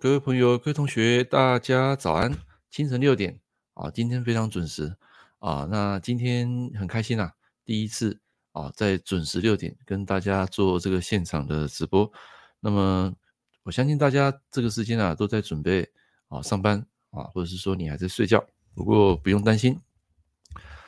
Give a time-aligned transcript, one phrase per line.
[0.00, 2.32] 各位朋友、各位同学，大家早安！
[2.70, 3.40] 清晨六点
[3.74, 4.96] 啊，今天非常准时
[5.40, 5.66] 啊。
[5.68, 7.32] 那今天很开心啊，
[7.64, 8.20] 第一次
[8.52, 12.08] 啊，在准时六点跟大家做这个现场的直播。
[12.60, 13.12] 那么
[13.64, 15.90] 我相信大家这个时间啊，都在准备
[16.28, 16.78] 啊上班
[17.10, 18.44] 啊，或者是说你还在睡觉。
[18.76, 19.80] 不过不用担心，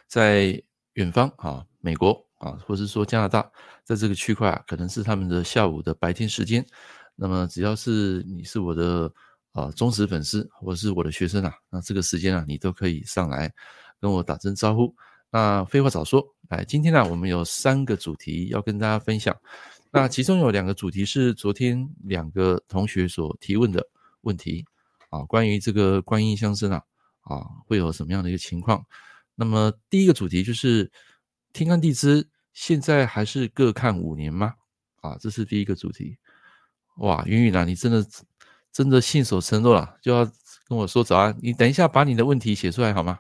[0.07, 3.51] 在远方啊，美国啊，或者是说加拿大，
[3.83, 6.65] 在这个区块啊，可能是他们的下午的白天时间。
[7.23, 9.13] 那么只要是你是我的
[9.53, 13.53] 啊、忠实粉丝，或者是我的学生啊，那这个时间啊，你都可以上来
[14.01, 14.95] 跟我打声招呼。
[15.31, 19.37] 那废话少说，来，今天呢、我们有三个主题要跟大家分享。
[19.91, 23.87] 那其中有两个主题是昨天两个同学所提问的
[24.23, 24.65] 问题
[25.11, 26.83] 啊，关于这个观音相生啊
[27.21, 28.83] 啊会有什么样的一个情况？
[29.35, 30.91] 那么第一个主题就是
[31.53, 34.55] 天干地支现在还是各看五年吗？
[35.03, 36.17] 啊，这是第一个主题。
[36.97, 38.07] 哇，云云啊，你真的
[38.73, 40.25] 真的信守承诺了，就要
[40.69, 41.37] 跟我说早安。
[41.41, 43.19] 你等一下把你的问题写出来好吗？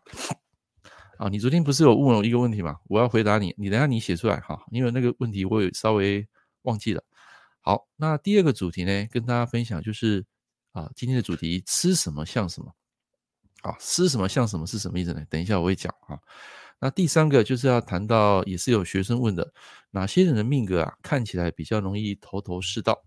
[1.18, 2.76] 啊，你昨天不是有问我一个问题吗？
[2.88, 6.26] 我要回答你，你等下你写出来哈，因为那个问题我有稍微
[6.62, 7.02] 忘记了。
[7.60, 10.24] 好，那第二个主题呢，跟大家分享就是
[10.72, 12.74] 啊，今天的主题吃什么像什么
[13.62, 13.76] 啊？
[13.78, 15.22] 吃什么像什么是什么意思呢？
[15.28, 16.18] 等一下我会讲啊。
[16.78, 19.52] 那第三个就是要谈到，也是有学生问的，
[19.90, 22.98] 哪些人的命格啊看起来比较容易头头是道？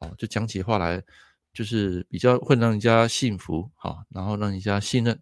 [0.00, 1.02] 哦，就讲起话来，
[1.52, 5.20] 就是比较会让人家信服，好，然后让人家信任。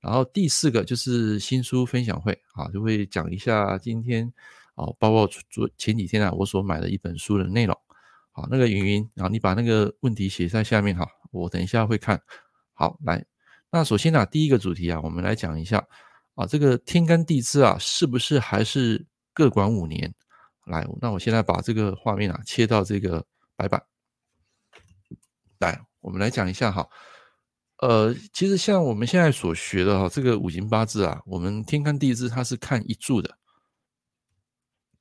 [0.00, 4.30] 然后第四个就是新书分享会，啊，就会讲一下今天，
[4.74, 7.74] 啊，包括昨前几天啊，我所买的一本书的内容。
[8.32, 12.20] 好，那个云云，然后你把那个问题写在下面哈，我等一下会看。
[12.72, 13.24] 好，来，
[13.70, 15.86] 那首先呢，第一个主题啊，我们来讲一下，
[16.34, 20.12] 啊，这个天干地支啊，是不是还是各管五年？
[20.66, 23.24] 来，那我现在把这个画面啊，切到这个
[23.56, 23.82] 白板。
[25.58, 26.88] 来，我们来讲一下哈，
[27.78, 33.38] 呃，其实像我们现在所学的哈，这个五行八字啊，我们天干地支它是看一柱的。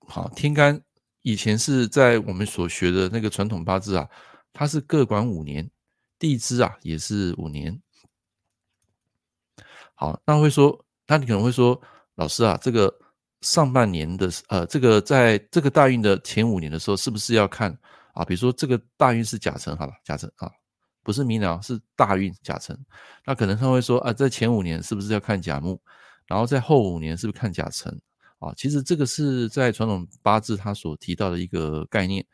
[0.08, 0.82] 好，天干
[1.22, 4.08] 以前是在我们所学的那个传统八字啊，
[4.52, 5.70] 它是各管五年，
[6.20, 7.82] 地支啊也是五年。
[9.96, 11.80] 好，那会说，那你可能会说，
[12.16, 12.94] 老师啊，这个
[13.42, 17.78] 上半年的呃，这个在这个大运的前五年的时候，是不是要看？
[18.14, 20.50] 啊，比如说这个大运是甲辰，好吧，甲辰啊，
[21.04, 22.78] 不是明年，是大运甲辰。
[23.26, 25.82] 那可能他会说啊，在前五年是不是要看甲木，
[26.28, 27.92] 然后在后五年是不是看甲辰
[28.40, 28.54] 啊？
[28.56, 32.26] 其实这个是在传统八字他所提到的一个概念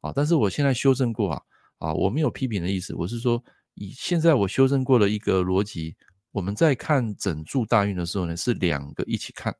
[0.00, 1.42] 啊，但是我现在修正过啊，
[1.78, 3.42] 啊，我没有批评的意思，我是说
[3.74, 5.96] 以现在我修正过的一个逻辑，
[6.32, 9.54] 我们在看整柱大运的时候呢，是两个一起看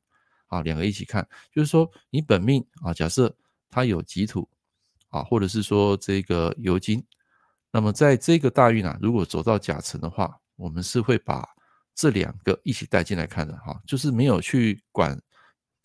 [0.47, 3.33] 啊，两个一起看，就是说你本命啊，假设
[3.69, 4.47] 它有己土。
[5.09, 7.03] 啊，或者是说这个尤金，
[7.71, 11.47] 那么在这个大运啊，如果走到甲辰的话，我们是会把
[11.95, 15.19] 这两个一起带进来看的哈，就是没有去管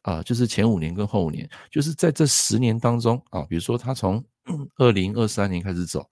[0.02, 4.24] 啊，就是前五年跟后五年，就是在这十年当中啊，比如说他从
[4.76, 6.08] 二零二三年开始走，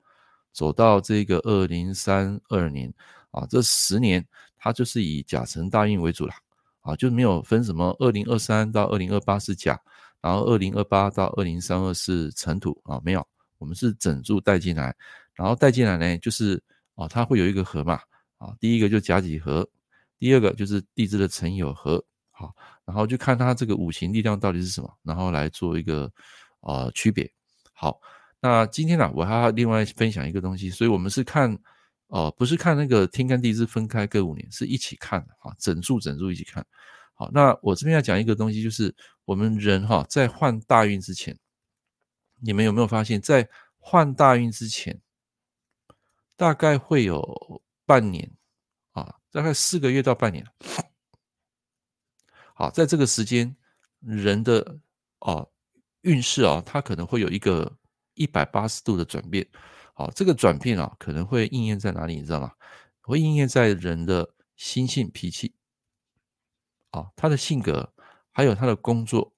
[0.53, 2.93] 走到这个二零三二年
[3.31, 6.33] 啊，这十年它就是以甲辰大运为主了
[6.81, 9.79] 啊，就没有分什么二零二三到二零二八是甲。
[10.23, 13.27] 然后二零二八到二零三二是辰土啊，没有，
[13.59, 14.95] 我们是整柱带进来，
[15.35, 16.63] 然后带进来呢，就是
[16.95, 18.01] 啊，它会有一个合嘛
[18.39, 19.69] 啊，第一个就甲己合，
[20.21, 26.09] 第二个就是地支的辰酉合，好，然后就看它这个五行力量到底是什么，然后来做一个
[26.61, 27.29] 呃区别。
[27.73, 28.01] 好，
[28.41, 31.53] 那今天呢，我还要另外分享一个东西，所以我们是看
[32.07, 36.65] 哦、呃，不是看那个天干地支分开各五年，是一起看的啊，整柱整柱一起看。
[37.15, 38.95] 好，那我这边要讲一个东西，就是
[39.25, 41.39] 我们人哈，在换大运之前，
[42.41, 43.49] 你们有没有发现，在
[43.79, 45.01] 换大运之前，
[46.37, 48.31] 大概会有半年
[48.93, 50.45] 啊，大概四个月到半年。
[52.55, 53.55] 好，在这个时间，
[54.01, 54.79] 人的
[55.21, 55.47] 啊
[56.03, 57.79] 运势啊，它可能会有一个
[58.15, 59.47] 一百八十度的转变。
[59.95, 62.17] 好，这个转变啊，可能会应验在哪里？
[62.17, 62.53] 你知道吗？
[63.01, 65.55] 会应验在人的心性脾气。
[66.93, 67.93] 啊，他的性格，
[68.31, 69.33] 还有他的工作，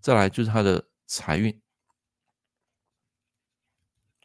[0.00, 1.60] 再来就是他的财运，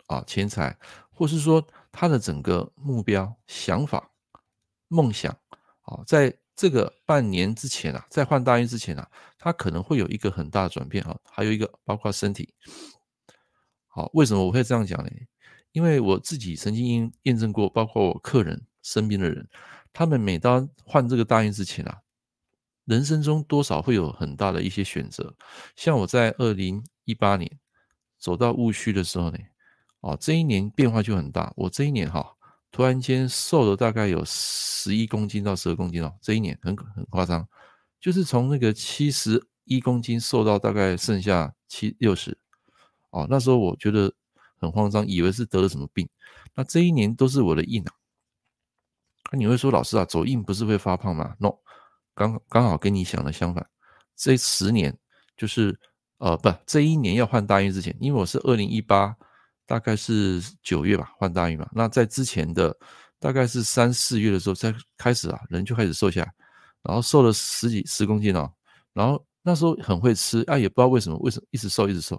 [0.06, 0.78] 啊，钱财，
[1.12, 4.12] 或是说他的整个目标、想法、
[4.88, 5.32] 梦想，
[5.82, 12.54] 啊，在这个半年之前啊，在换大运之前啊，他可能会有一个很大的转变啊，还有一个包括身体，
[13.88, 15.10] 好，为什么我会这样讲呢？
[15.72, 19.50] 因为我自己曾经验证过，包括我客人身边的人。
[19.94, 22.00] 他们每当换这个大运之前啊，
[22.86, 25.34] 人生中多少会有很大的一些选择。
[25.76, 27.60] 像我在二零一八年
[28.18, 29.38] 走到戊戌的时候呢，
[30.02, 31.52] 哦，这一年变化就很大。
[31.56, 32.26] 我这一年哈，
[32.72, 37.48] 突然间瘦了大概有十一公斤到十二公斤哦，这一年很很夸张，
[38.00, 42.38] 就是从那个七十一公斤瘦到大概剩下七六十。
[43.10, 44.14] 哦，那时候我觉得
[44.60, 46.08] 很慌张，以为是得了什么病。
[46.54, 47.92] 那这一年都是我的印啊。
[49.32, 51.52] 那你会说，老师啊，走硬不是会发胖吗？No，
[52.16, 53.66] 刚刚好跟你想的相反。
[54.16, 54.98] 这十年
[55.36, 55.78] 就是
[56.18, 59.16] 呃不，这一年要换大运之前，因为我是二零一八，
[59.66, 61.70] 大概是九月吧换大运嘛。
[61.72, 62.76] 那在之前的
[63.20, 66.34] 大概是三四月的时候才开始啊，人就开始瘦下来，
[66.84, 68.52] 然后瘦了十几十公斤哦。
[68.94, 72.16] 然后那时候很会吃啊，也不知道为什么，为什么一直瘦一直瘦。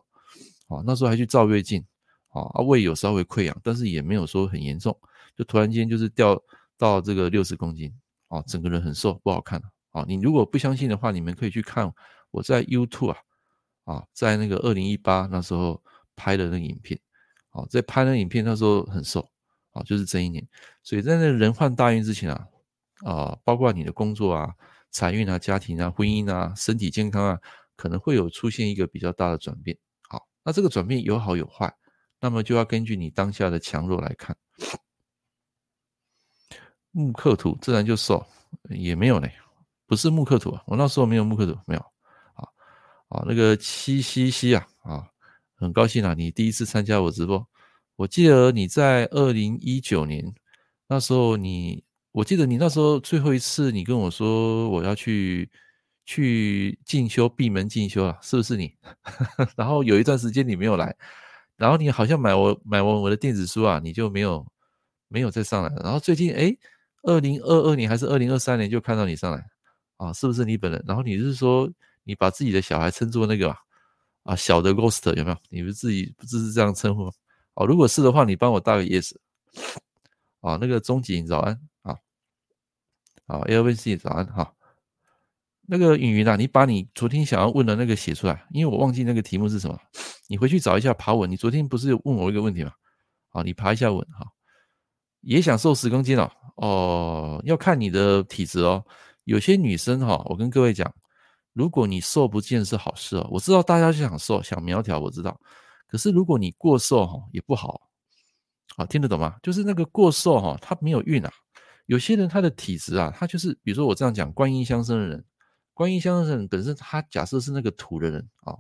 [0.69, 1.83] 啊，那时候还去照胃镜，
[2.29, 4.97] 啊，胃有稍微溃疡，但是也没有说很严重，
[5.35, 6.41] 就突然间就是掉
[6.79, 7.93] 到这个六十公斤，
[8.29, 9.61] 啊，整个人很瘦，不好看。
[9.91, 11.93] 啊，你如果不相信的话，你们可以去看
[12.31, 13.19] 我在 YouTube 啊，
[13.85, 15.83] 啊，在那个二零一八那时候
[16.15, 17.01] 拍的那个影片，
[17.51, 19.29] 啊，在拍那个影片那时候很瘦，
[19.73, 20.47] 啊，就是这一年，
[20.83, 22.47] 所以在那人换大运之前啊，
[23.05, 24.55] 啊，包括你的工作啊、
[24.91, 27.39] 财运啊、家庭啊、婚姻啊、身体健康啊，
[27.77, 29.77] 可能会有出现一个比较大的转变。
[30.45, 31.75] 那这个转变有好有坏，
[32.21, 34.35] 那么就要根据你当下的强弱来看。
[36.99, 38.27] 木克土自然就瘦，
[38.71, 39.29] 也没有呢，
[39.87, 41.81] 不是木克土啊，我那时候没有木克土，没有
[42.35, 42.43] 啊
[43.09, 45.07] 啊，那个七西西啊啊，
[45.55, 47.47] 很高兴啊，你第一次参加我直播，
[47.95, 50.35] 我记得你在二零一九年
[50.89, 55.49] 那时候你，我记得你那时候最后一次你跟我说我要去。
[56.11, 58.75] 去进修闭门进修了，是不是你？
[59.55, 60.97] 然后有一段时间你没有来，
[61.55, 64.47] 然后你好像买我买完我的电子书啊，你就没有
[65.09, 65.71] 没有再上来。
[65.83, 66.59] 然后最近诶，
[67.03, 69.45] 二零二二年还是二零二三年就看到你上来
[69.97, 70.83] 啊，是不是你本人？
[70.87, 71.71] 然后你是说
[72.05, 73.55] 你把自己的小孩称作那个
[74.23, 75.37] 啊小的 Ghost 有没有？
[75.49, 77.11] 你们自己不是这样称呼？
[77.55, 79.15] 哦，如果是的话，你帮我打个 yes
[80.41, 80.57] 啊。
[80.61, 81.97] 那个钟景早安啊，
[83.27, 84.55] 好 LVC 早安哈。
[85.71, 89.79] 那个允云啊，你把你昨天想要问的那个写出来，因为我忘记那个题目是什么，
[90.29, 91.31] 你回去找一下爬文。
[91.31, 92.73] 你昨天不是问我一个问题吗？
[93.29, 94.27] 好，你爬一下文哈。
[95.21, 98.85] 也想瘦十公斤哦，哦，要看你的体质哦。
[99.25, 100.93] 有些女生哈，我跟各位讲，
[101.53, 103.29] 如果你瘦不见是好事哦。
[103.31, 105.39] 我知道大家就想瘦，想苗条，我知道。
[105.87, 107.81] 可是如果你过瘦哈，也不好。
[108.77, 109.37] 好，听得懂吗？
[109.43, 111.31] 就是那个过瘦哈，他没有运啊。
[111.87, 115.25] 有些人他的体质啊，他就是比如说我这样讲，观音相生的人。
[115.75, 118.55] 观音相生的人本身，他假设是那个土的人啊。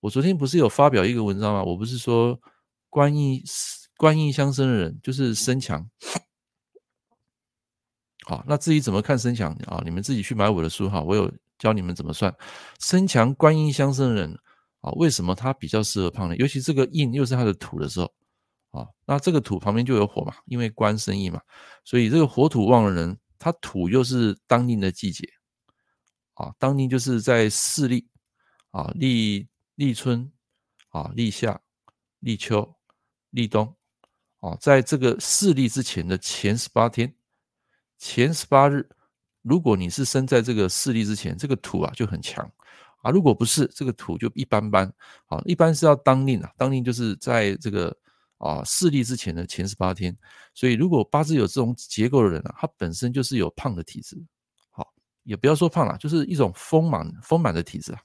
[0.00, 1.62] 我昨天不是有发表一个文章吗？
[1.62, 2.38] 我不是说
[2.88, 3.42] 观音
[3.98, 5.86] 观音相生的人就是身强。
[8.24, 9.82] 好，那至于怎么看身强啊？
[9.84, 12.34] 你们自己去买我的书哈，我有教你们怎么算
[12.78, 14.38] 身强观音相生的人
[14.80, 14.90] 啊。
[14.92, 16.36] 为什么他比较适合胖呢？
[16.36, 18.10] 尤其这个印又是他的土的时候
[18.70, 21.40] 啊，那这个土旁边就有火嘛，因为官生印嘛，
[21.84, 25.28] 所以这个火土旺的人，他土又是当令的季节。
[26.34, 28.06] 啊，当令就是在四立
[28.70, 30.30] 啊，立立春
[30.90, 31.60] 啊，立夏、
[32.20, 32.76] 立秋、
[33.30, 33.74] 立冬
[34.40, 37.12] 啊，在这个四立之前的前十八天、
[37.98, 38.88] 前十八日，
[39.42, 42.48] 如果你是生在这个四立之前，这个土啊就很强
[43.02, 44.86] 啊；如果不是，这个土就一般般
[45.26, 45.42] 啊。
[45.44, 47.96] 一般是要当令啊，当令就是在这个
[48.38, 50.16] 啊四立之前的前十八天。
[50.54, 54.16] 所以，如果八字有这种结构的人啊，他本身就是有胖的体质。
[54.70, 54.86] 好
[55.24, 58.00] 也不要说胖了，就是一种丰满丰满的体质啊。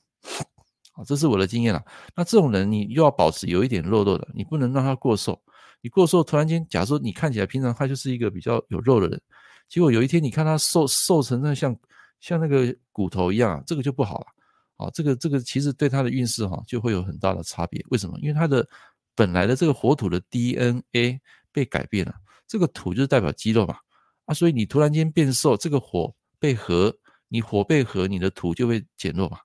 [0.94, 1.84] 好，这是我的经验了。
[2.16, 5.40] 那这种人，你又要保持有一点肉肉的，你不能让他过瘦。
[5.84, 9.22] 你过瘦，突然间，假如说你看起来平常他就是一个比较有肉的人，
[9.68, 11.78] 结果有一天你看他瘦瘦成那像
[12.22, 14.26] 像那个骨头一样啊，这个就不好了。
[14.78, 17.86] 啊，这个这个其实对他的运势哈就会有很大的差别。
[17.90, 18.18] 为什么？
[18.22, 18.68] 因为他的
[19.14, 21.20] 本来的这个火土的 DNA
[21.52, 22.16] 被改变了，
[22.48, 23.76] 这个土就是代表肌肉嘛。
[24.26, 26.98] 啊，所以你突然间变瘦，这个火被合。
[27.30, 29.40] 你火被合，你的土就会减弱嘛。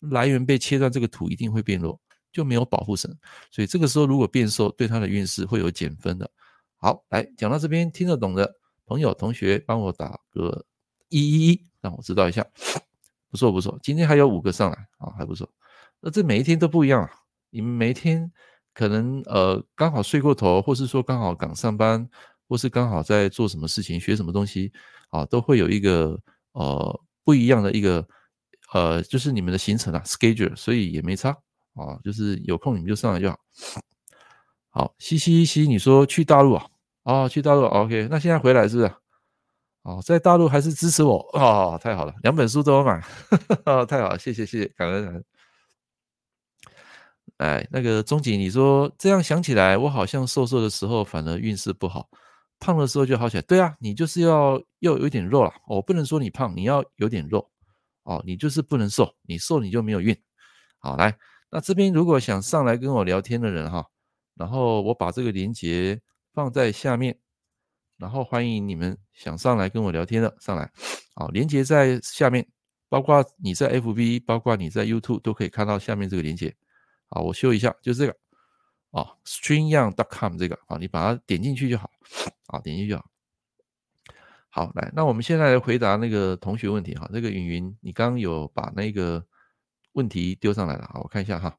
[0.00, 2.00] 来源被切断，这个土一定会变弱，
[2.34, 3.10] 就没有保护神。
[3.50, 6.30] 所以这个时候如果变瘦，对他的运势会有减分的。
[6.76, 10.66] 好，来讲到这边听得懂的朋友同学，帮我打个
[11.08, 12.46] 一一一，让我知道一下。
[13.30, 15.48] 不错不错，今天还有五个上来啊，还不错。
[16.00, 17.10] 那这每一天都不一样啊。
[17.48, 18.30] 你们每一天
[18.74, 22.06] 可能呃刚好睡过头，或是说刚好刚上班，
[22.48, 24.70] 或是刚好在做什么事情、学什么东西
[25.08, 26.20] 啊，都会有一个
[26.52, 27.00] 呃。
[27.26, 28.06] 不一样的一个，
[28.74, 31.34] 呃，就是你们的行程啊，schedule，所以也没差
[31.74, 33.38] 啊，就是有空你们就上来就好。
[34.70, 36.66] 好，嘻嘻嘻，你说去大陆啊？
[37.04, 38.94] 哦，去大陆，OK，那现在回来是不是？
[39.82, 43.04] 哦，在大陆还是支持我哦，太好了，两本书都有买，
[43.66, 45.24] 哦，太好了，谢谢谢谢，感恩感恩。
[47.38, 52.08] 哎，那个钟景，你说这样想起来，我好像瘦瘦的时候反而运势不好，
[52.58, 53.42] 胖的时候就好起来。
[53.42, 55.52] 对啊，你就是要要有点肉了。
[55.66, 57.50] 我、不能说你胖，你要有点肉
[58.04, 58.22] 哦。
[58.24, 60.16] 你就是不能瘦，你瘦你就没有运。
[60.78, 61.14] 好，来，
[61.54, 63.86] 那这边如果想上来跟我聊天的人哈，
[64.34, 66.00] 然后我把这个连接
[66.32, 67.16] 放在下面，
[67.96, 70.68] 然后欢迎你们想上来跟我聊天的上来。
[71.14, 72.44] 好，连接在下面，
[72.88, 76.52] 包括你在 FB，包括你在 YouTube 都可以看到下面这个连接。
[77.06, 78.16] 好，我修一下，就是这个
[78.90, 81.88] 啊，streamyoung.com 这个啊，你把它点进去就好，
[82.48, 83.04] 啊，点进去就好。
[84.48, 87.08] 好，来，那我们现在来回答那个同学问题哈。
[87.12, 89.24] 这个云云，你刚刚有把那个
[89.94, 91.58] 问题丢上来了，好，我看一下哈。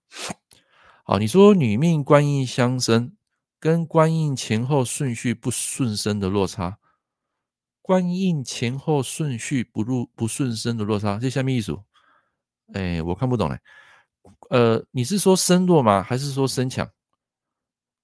[1.03, 3.15] 好，你说女命官印相生，
[3.59, 6.79] 跟官印前后顺序不顺生的落差，
[7.81, 11.83] 官印前后顺序不入不顺生的落差，这下面一组，
[12.73, 13.59] 哎，我看不懂嘞。
[14.49, 16.01] 呃，你是说生弱吗？
[16.01, 16.89] 还是说生强？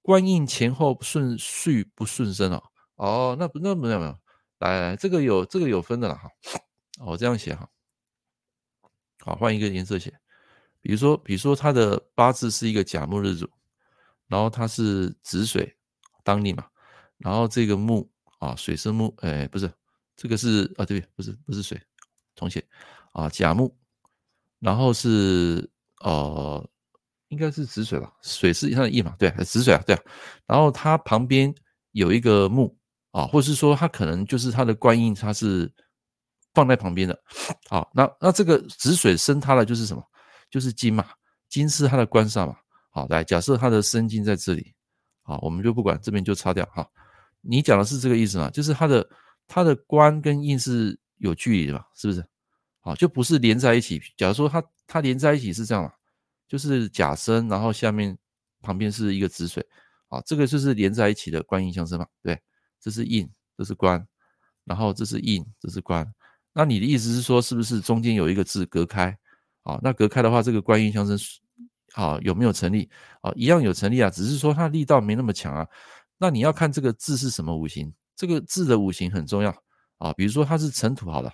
[0.00, 2.62] 官印前后顺序不顺生哦。
[2.94, 4.18] 哦，那不那没有没有，
[4.58, 6.30] 来来，这个有这个有分的了哈。
[7.04, 7.68] 我这样写哈。
[9.18, 10.16] 好，换一个颜色写。
[10.82, 13.48] 比如说，比如说他的八字是一个甲木日主，
[14.28, 15.74] 然后他是子水
[16.22, 16.66] 当令嘛，
[17.16, 19.72] 然后这个木啊，水生木，哎，不是，
[20.16, 21.80] 这个是啊，对，不是不是水，
[22.34, 22.62] 重写
[23.12, 23.74] 啊，甲木，
[24.58, 25.66] 然后是。
[26.04, 26.68] 呃，
[27.28, 30.02] 应该是子水吧，水是它的意嘛，对，子水啊，对啊。
[30.48, 31.54] 然后它旁边
[31.92, 32.76] 有一个木
[33.12, 35.72] 啊，或者是说它可能就是它的官印，它是
[36.54, 37.16] 放在旁边的。
[37.68, 40.02] 好，那那这个子水生它的就是什么？
[40.52, 41.04] 就是金嘛，
[41.48, 42.56] 金是它的官煞嘛。
[42.90, 44.74] 好，来假设它的生金在这里，
[45.22, 46.86] 好，我们就不管这边就擦掉哈。
[47.40, 48.50] 你讲的是这个意思吗？
[48.50, 49.08] 就是它的
[49.48, 52.22] 它的官跟印是有距离的嘛，是不是？
[52.80, 53.98] 好，就不是连在一起。
[54.14, 55.92] 假如说它它连在一起是这样嘛，
[56.46, 58.16] 就是甲申，然后下面
[58.60, 59.66] 旁边是一个子水，
[60.08, 62.06] 啊，这个就是连在一起的官印相生嘛。
[62.22, 62.38] 对，
[62.78, 64.06] 这是印，这是官，
[64.64, 66.06] 然后这是印，这是官。
[66.52, 69.16] 那你的意思是说，是不是中间有一个字隔开？
[69.62, 71.18] 啊，那隔开的话，这个官印相生，
[71.94, 72.88] 啊，有没有成立？
[73.20, 75.66] 啊，一样有成立啊，只是说它力道没那么强啊。
[76.18, 79.54] 那你要看这个字是什么五行，这个字的五行很重要
[79.98, 80.12] 啊。
[80.14, 81.32] 比如说它是辰土，好了。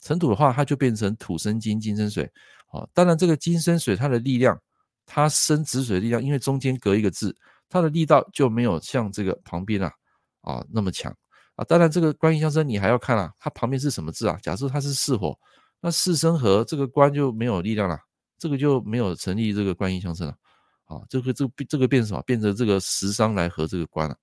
[0.00, 2.28] 辰土的话，它就变成土生金，金生水。
[2.66, 4.60] 好，当然这个金生水，它的力量，
[5.06, 7.32] 它生子水力量，因为中间隔一个字，
[7.68, 9.92] 它的力道就没有像这个旁边啊
[10.40, 11.14] 啊那么强
[11.54, 11.64] 啊。
[11.64, 14.36] 当然这个官印相生，你还要看啊，它旁边是什么字啊？
[14.42, 15.38] 假设它是巳火，
[15.82, 17.98] 那四生合，这个官就没有力量了，
[18.38, 20.34] 这个就没有成立这个官印相生了。
[20.84, 22.22] 啊，这个这个这个变什么？
[22.22, 24.16] 变成这个食伤来合这个官了。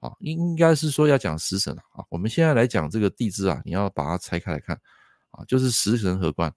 [0.00, 2.04] 啊，应应该是说要讲食神了啊。
[2.10, 4.78] 我们现在来讲这个地支啊，你要把它拆开来看。
[5.36, 6.48] 啊，就是食神合官，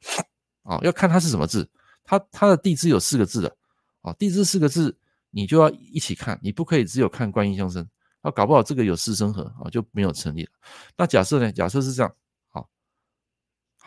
[0.62, 1.68] 啊，要看它是什么字，
[2.04, 3.58] 它它的地支有四个字的，
[4.02, 4.96] 啊，地支四个字
[5.32, 7.84] 你就要一起看，你不可以只有看官印相生，
[8.22, 10.52] 啊，搞不好这个有四生合啊就没有成立了。
[10.96, 11.52] 那假设呢？
[11.52, 12.16] 假设是这样，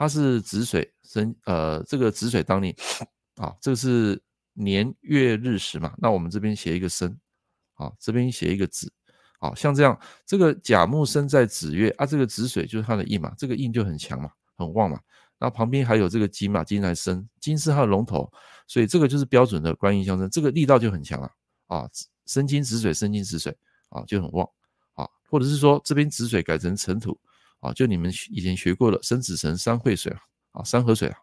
[0.00, 2.74] 它是子水生，呃，这个子水当令，
[3.36, 4.18] 啊，这个是
[4.54, 7.14] 年月日时嘛，那我们这边写一个申，
[7.74, 8.90] 啊，这边写一个子，
[9.38, 14.30] 好像这样，这个甲木生在子月啊，这个子水就是它的印嘛，这个印就很强嘛。
[14.56, 15.00] 很旺嘛，
[15.38, 18.30] 然后旁边还有这个金嘛，金来生，金是它的龙头，
[18.66, 21.30] 所以这个就是标准的官印相生，这个力道就很强了
[21.66, 21.88] 啊，
[22.26, 23.56] 生金子水，生金子水
[23.88, 24.46] 啊，就很旺
[24.92, 27.18] 啊，或者是说这边子水改成辰土
[27.60, 30.12] 啊，就你们以前学过的生子辰三会水
[30.52, 31.18] 啊，三合水啊，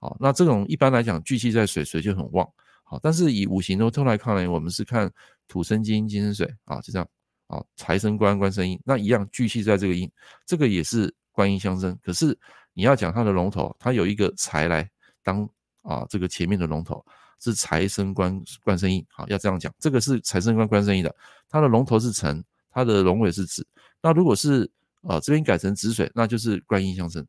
[0.00, 2.46] 啊，那这种一般来讲聚气在水，水就很旺，
[2.84, 5.10] 好，但是以五行的通来看呢，我们是看
[5.46, 7.08] 土生金，金生水啊，就这样
[7.46, 10.10] 啊，财生官，官生印，那一样聚气在这个印，
[10.44, 12.36] 这个也是官印相生，可是。
[12.74, 14.90] 你要讲它的龙头，它有一个财来
[15.22, 15.46] 当
[15.82, 17.04] 啊，这个前面的龙头
[17.38, 21.14] 是财生官官生印，好，要这样讲，这个是财生官官生印的，
[21.50, 23.66] 它的龙头是辰，它的龙尾是子。
[24.00, 24.66] 那如果是
[25.02, 27.26] 啊、这边改成止水，那就是观音相生，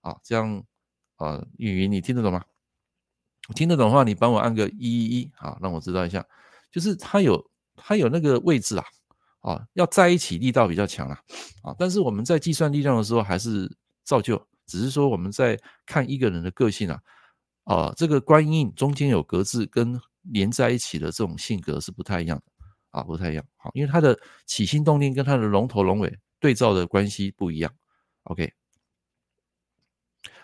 [0.00, 0.62] 啊，这样
[1.16, 2.44] 啊，云云你听得懂吗？
[3.54, 6.24] 听得懂的话，你帮我按个一一一，啊，让我知道一下，
[6.70, 8.84] 就是它有它有那个位置啊，
[9.40, 11.20] 啊，要在一起力道比较强啊，
[11.62, 14.44] 啊，但是我们在计算力量的时候还是照旧。
[14.66, 15.56] 只是说我们在
[15.86, 17.00] 看一个人的个性啊，
[17.62, 22.44] 啊，这个观音中间有格字跟连在一起的这种性格是不太一样的
[22.90, 23.44] 啊，不太一样。
[23.54, 27.74] 好，因为它的起心动念跟它的龙头龙尾对照的关系不一样。
[28.22, 28.52] OK，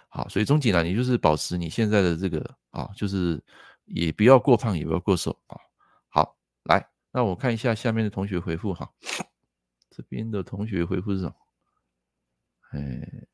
[0.09, 3.41] 好，所以钟景呢，你就是保持你现在的这个啊，就是
[3.85, 5.57] 也不要过胖，也不要过瘦啊。
[6.09, 8.91] 好，来，那我看一下下面的同学回复哈，
[9.91, 11.35] 这边的同学回复是什么？
[12.73, 13.29] 哎。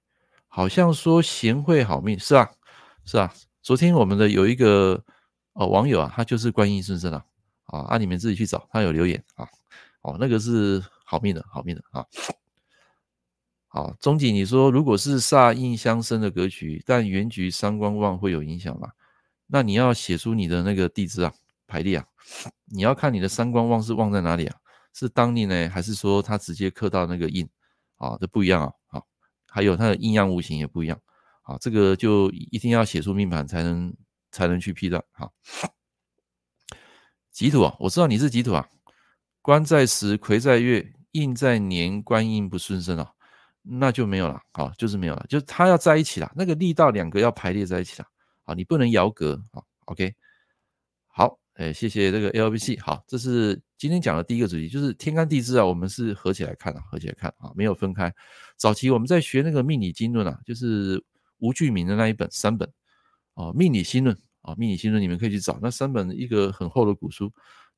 [0.50, 2.50] 好像说贤惠好命是啊，
[3.06, 3.32] 是啊。
[3.62, 5.02] 昨天我们的有一个
[5.54, 7.24] 呃网友啊，他就是观音顺生啊，
[7.64, 9.48] 啊，啊，你们自己去找，他有留言啊，
[10.02, 12.04] 哦，那个是好命的，好命的啊。
[13.78, 18.90] 好，钟景，你说如果是煞印相生的格局，但原局三官旺会有影响吗？
[19.46, 21.32] 那你要写出你的那个地支啊，
[21.64, 22.04] 排列啊，
[22.64, 24.56] 你要看你的三官旺是旺在哪里啊？
[24.92, 27.48] 是当令呢，还是说它直接克到那个印
[27.98, 28.18] 啊？
[28.20, 29.06] 这不一样啊，好，
[29.46, 31.00] 还有它的阴阳五行也不一样
[31.42, 33.94] 啊，这个就一定要写出命盘才能
[34.32, 35.00] 才能去批断。
[35.12, 35.32] 好，
[37.30, 38.68] 己土啊，我知道你是己土啊，
[39.40, 43.12] 官在时，魁在月，印在年，官印不顺身啊。
[43.62, 48.08] 那就没有了，好，就是没有了，就是它要在一起了，那个力道两个要排列在一起了，
[48.44, 50.14] 好，你不能摇格，好，OK，
[51.06, 58.12] 好，哎，谢谢这个 LBC，好，这是今天讲的第一个主题，就是天干地支啊，我们是合起来看啊，合起来看啊，没有分开。
[58.56, 61.02] 早期我们在学那个命理经论啊，就是
[61.38, 62.66] 吴巨明的那一本三本
[63.34, 67.30] 啊，命理心论啊，命理心论你们可以去找那三本一个很厚的古书，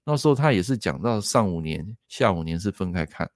[0.04, 3.28] 那时候他也是讲到上五年、下五年是分开看。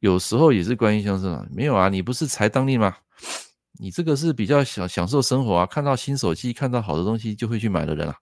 [0.00, 2.96] 有时候也是官印相生啊，没有啊，你不是财当令吗？
[3.78, 8.16] 你这个是比较享享受生活啊，看到新手机，看到好的东西就会去买的人啊，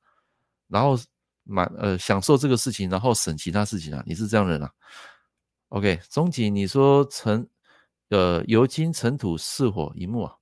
[0.68, 0.96] 然后
[1.44, 4.70] 买呃享受这个事情，然后省其他事情啊，你是这样的人啊
[5.70, 7.48] ？OK，钟景你说尘
[8.10, 10.34] 呃酉金尘土似火一木啊，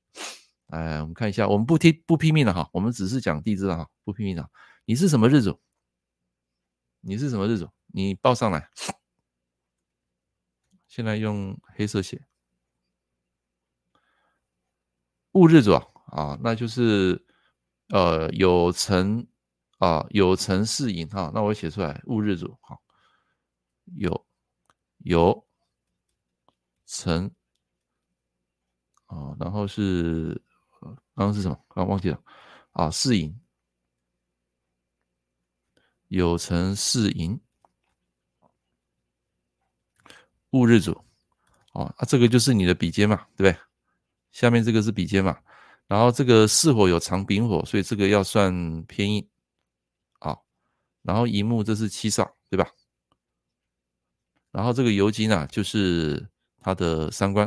[0.69, 4.47] 哎，我们看一下，我们不听不拼命了哈，我们只是讲地支了哈，不拼命了。
[4.85, 5.59] 你是什么日主？
[7.01, 7.69] 你是什么日主？
[7.87, 8.69] 你报上来。
[10.97, 12.27] 现在用黑色写，
[15.33, 17.23] 戊日主啊，啊，那就是
[17.89, 19.29] 呃有辰
[19.77, 22.83] 啊，有辰是寅哈，那我写出来戊日主好，
[23.99, 24.27] 有
[25.01, 25.47] 有
[26.87, 27.31] 辰
[29.05, 30.43] 啊，然后是
[30.81, 31.63] 刚刚是什么？
[31.69, 32.25] 刚忘记了
[32.73, 33.39] 啊，是寅，
[36.09, 37.39] 有辰是寅。
[40.57, 40.93] 戊日主，
[41.73, 43.61] 哦，啊，这个就是你的比肩嘛，对不对？
[44.33, 45.39] 下面这个是比肩嘛，
[45.87, 49.29] 然后这个巳火有藏丙火，所以这个要算偏印，
[50.19, 50.37] 啊，
[51.03, 52.69] 然后寅木这是七煞，对吧？
[54.53, 56.27] 然后这个酉金啊，就是
[56.61, 57.47] 它的三官，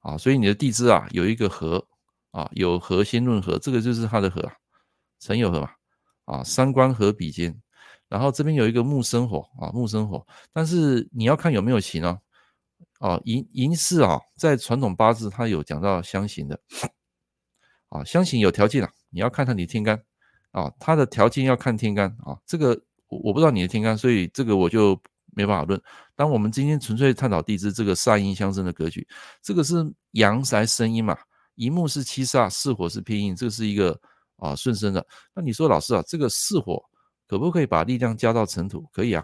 [0.00, 1.86] 啊，所以你的地支啊有一个合，
[2.30, 4.54] 啊，有合先论合，这个就是它的合啊，
[5.18, 5.70] 辰酉合嘛，
[6.24, 7.60] 啊，三官合比肩。
[8.08, 12.18] 然后这边有一个木生火啊，木生火，但是你要看有没有刑哦。
[13.00, 16.60] 啊，寅寅巳啊，在传统八字它有讲到相刑的，
[17.90, 20.00] 啊，相刑有条件啊，你要看看你天干
[20.50, 22.70] 啊，它的条件要看天干啊，这个
[23.06, 25.80] 我我不知道你的天干，所以这个我就没办法论。
[26.16, 29.06] 当我们今天纯粹探讨地支这个煞阴相生的格局，
[29.42, 29.76] 这个是
[30.12, 31.16] 阳宅生阴嘛，
[31.54, 33.96] 寅木是七煞，巳火是偏印，这个是一个
[34.38, 35.06] 啊顺生的。
[35.34, 36.82] 那你说老师啊，这个巳火。
[37.28, 38.88] 可不可以把力量加到尘土？
[38.90, 39.22] 可以啊，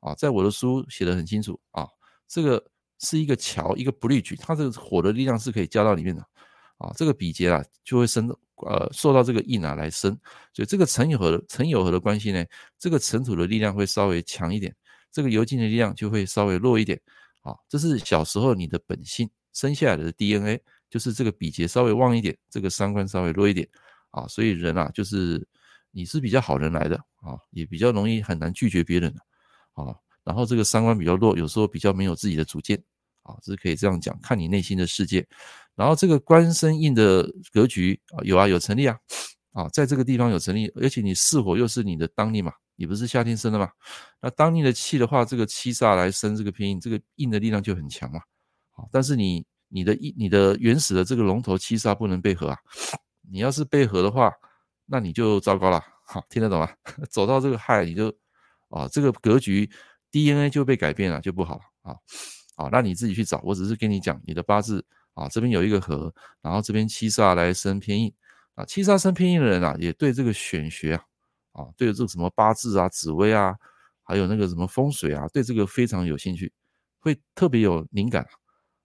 [0.00, 1.88] 啊，在我的书写得很清楚啊，
[2.26, 2.62] 这个
[2.98, 6.20] 是一个桥，一个 bridge，它这个火的力量是可以加到里面的
[6.78, 8.28] 啊，这个比劫啊就会生，
[8.66, 10.10] 呃，受到这个印啊来生，
[10.52, 12.44] 所以这个尘有和的辰酉合的关系呢，
[12.76, 14.74] 这个尘土的力量会稍微强一点，
[15.12, 17.00] 这个酉金的力量就会稍微弱一点
[17.42, 23.68] 啊，这是小时候你的本性生下来的 DNA，就是这个比劫稍微旺一点，这个三观稍微弱一点
[24.10, 25.46] 啊，所以人啊就是。
[25.96, 29.10] 你是比较好人来的啊，也比较容易很难拒绝别人
[29.72, 29.96] 啊。
[30.22, 32.82] 然后这个三观比较弱，有时候比较没有自己的主见
[33.22, 35.26] 啊，这是可以这样讲，看你内心的世界。
[35.74, 38.96] 然后这个官生印的格局啊，有啊有成立啊
[39.52, 43.68] 啊，在这个地方有成立，而且你巳火又是你的当令嘛，你不是夏天生的嘛？
[44.20, 48.20] 那当令的气的话，这个七煞来生这个偏印，这个印的力量就很强嘛。
[48.72, 52.58] 啊，但是你你的印你的原始的这个龙头七煞不能被合啊，
[53.30, 54.32] 你要是被合的话。
[54.86, 56.70] 那你就糟糕了，好，听得懂吗？
[57.10, 58.14] 走到这个害，你就
[58.68, 59.68] 啊，这个格局
[60.10, 61.96] DNA 就被改变了，就不好了啊。
[62.56, 68.12] 好，那你自己去找，我只是跟你讲你的八字啊，这边有一个合，然后这边七煞来生偏印
[68.54, 71.04] 啊，七煞生偏印的人啊，也对这个玄学啊，
[71.52, 73.56] 啊，对这个什么八字啊、紫微啊，
[74.02, 76.52] 还有那个什么风水啊，对这个非常有兴趣，
[77.00, 78.24] 会特别有灵感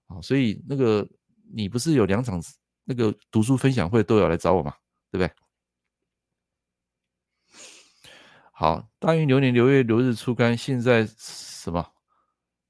[0.08, 0.19] 啊。
[0.21, 1.08] 所以那个
[1.53, 2.41] 你不是有两场
[2.86, 4.73] 那个读书分享会都要来找我嘛，
[5.12, 5.32] 对不对？
[8.60, 11.93] 好，大运流年流月流日出干，现在什么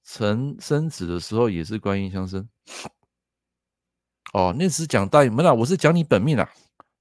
[0.03, 2.47] 辰生子的时候也是官印相生。
[4.33, 6.47] 哦，那是讲大运没啦，我是讲你本命啦，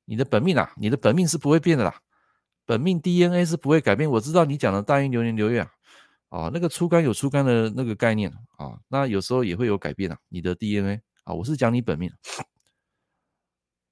[0.06, 2.00] 你的本命啦，你的本命是不会变的啦，
[2.64, 4.08] 本命 DNA 是不会改变。
[4.08, 5.70] 我知道你讲的大运流年流月啊，
[6.30, 12.10] 啊，那个出干有出干的那个概念啊，那有时候也会有改变啊，你的 DNA 啊，我是讲你本命。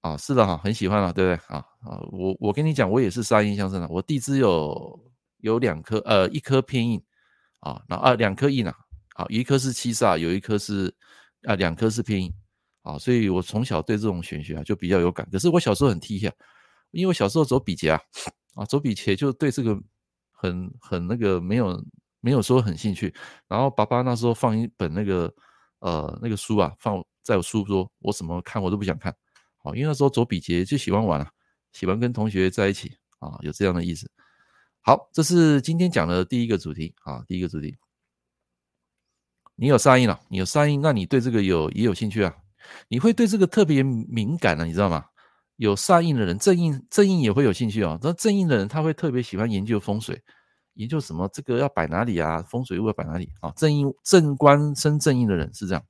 [0.06, 1.58] 啊，是的哈，很喜欢啊，对不对啊？
[1.80, 5.00] 啊，我我跟你讲，我也是沙印相生的，我地支有
[5.38, 7.02] 有两颗，呃，一颗偏印
[7.58, 8.72] 啊，然后啊两颗印啊，
[9.16, 10.94] 啊，一颗是七煞，有一颗是
[11.42, 12.32] 啊两颗是偏印
[12.82, 15.28] 啊，所以我从小对这种玄学啊就比较有感。
[15.32, 16.32] 可是我小时候很踢下，
[16.92, 18.00] 因为我小时候走比劫啊，
[18.54, 19.76] 啊走比劫就对这个
[20.30, 21.84] 很很那个没有
[22.20, 23.12] 没有说很兴趣。
[23.48, 25.34] 然后爸爸那时候放一本那个
[25.80, 29.12] 呃那个书啊，放在我书桌，我怎么看我都不想看。
[29.74, 31.30] 因为那时候走比劫就喜欢玩啊，
[31.72, 34.10] 喜欢跟同学在一起啊，有这样的意思。
[34.80, 37.76] 好，这是今天讲的第一个主题啊，第一个主题。
[39.56, 42.34] 你有煞印了，你有煞印，那你对这个有也有兴趣啊？
[42.88, 45.04] 你会对这个特别敏感的，你知道吗？
[45.56, 47.98] 有煞印的人，正印正印也会有兴趣啊。
[48.02, 50.22] 那正印的人他会特别喜欢研究风水，
[50.74, 53.50] 研究什么这个要摆哪里啊，风水物要摆哪里啊？
[53.56, 55.82] 正印正官生正印的人是这样。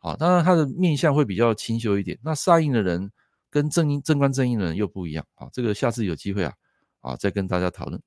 [0.00, 2.18] 啊，当然他的面相会比较清秀一点。
[2.22, 3.10] 那煞印的人
[3.48, 5.48] 跟正印正官正印的人又不一样啊。
[5.52, 6.52] 这个下次有机会啊，
[7.00, 8.00] 啊再跟大家讨论。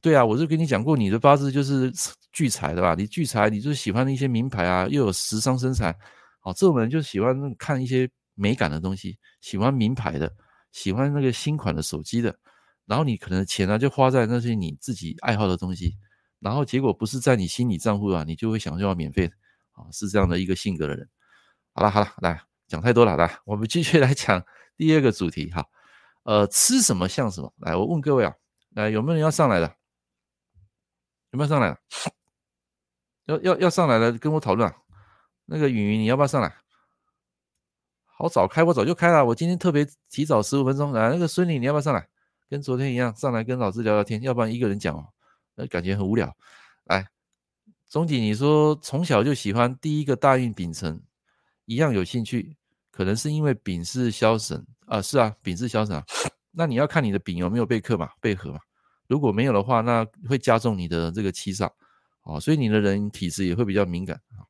[0.00, 1.92] 对啊，我就跟你讲过，你的八字就是
[2.32, 2.94] 聚财的吧？
[2.94, 5.94] 你聚财，你就喜欢一些名牌啊，又有时尚身材。
[6.38, 10.32] 好，这种人就喜欢看一些美感的东西，喜欢名牌的，
[10.72, 12.34] 喜欢那个新款的手机的。
[12.86, 15.96] 然后你可能钱呢就花在那些你自己爱好的东西，
[16.38, 19.34] 然后结果不是在你心理账户啊，你就会想要免费的。
[19.92, 21.08] 是这样的一个性格的人。
[21.72, 24.44] 好了好了，来讲太多了，来我们继续 来讲
[24.76, 25.64] 第二个主题哈。
[26.24, 27.52] 呃，吃什么像什么？
[27.58, 28.34] 来，我问各位啊，
[28.70, 29.74] 来有没有人要上来的？
[31.30, 31.78] 有没有上来的？
[33.26, 34.76] 要要要上来的跟我讨论啊。
[35.46, 36.54] 那个云云，你要不要上来？
[38.04, 39.24] 好早开，我早就开了。
[39.24, 41.08] 我今天特别提早十五分钟来。
[41.08, 42.06] 那个孙女，你要不要上来？
[42.48, 45.06] 跟昨天一样上来跟老师聊聊天，要不然一个人讲哦，
[45.54, 46.36] 那感觉很无聊。
[46.84, 47.08] 来。
[47.90, 51.02] 总体，你说从小就喜欢第一个大运丙辰，
[51.64, 52.56] 一样有兴趣，
[52.92, 56.04] 可能是因为丙是枭神啊，是啊，丙是枭神啊。
[56.52, 58.60] 那你要看你的丙有没有被克嘛，被合嘛。
[59.08, 61.68] 如果没有的话，那会加重你的这个七煞
[62.20, 64.46] 啊，所以你的人体质也会比较敏感啊。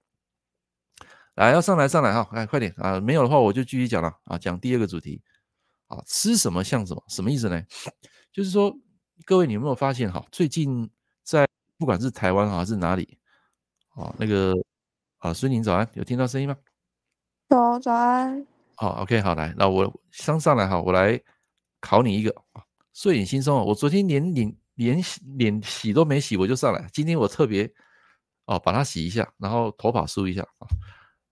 [1.36, 3.00] 来，要上来上来哈，来快点啊！
[3.00, 5.22] 没有的话，我就继续讲了啊，讲第二个主题
[5.86, 7.62] 啊，吃什么像什么，什么意思呢？
[8.30, 8.70] 就是说，
[9.24, 10.90] 各位你有没有发现哈，最近
[11.22, 11.48] 在
[11.78, 13.16] 不管是台湾还是哪里。
[14.00, 14.54] 哦，那个
[15.18, 16.56] 啊，孙宁早安，有听到声音吗？
[17.50, 18.46] 早早安。
[18.76, 21.20] 好，OK，好，来，那我上上来哈，我来
[21.80, 22.62] 考你一个啊，
[22.94, 25.04] 睡眼惺忪，我昨天连脸连
[25.36, 26.88] 脸洗都没洗，我就上来。
[26.94, 27.70] 今天我特别
[28.46, 30.66] 哦，把它洗一下，然后头发梳一下啊。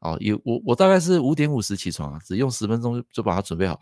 [0.01, 3.81] 哦，有我我大概是五点五十起床啊，只用十分钟就把它准备好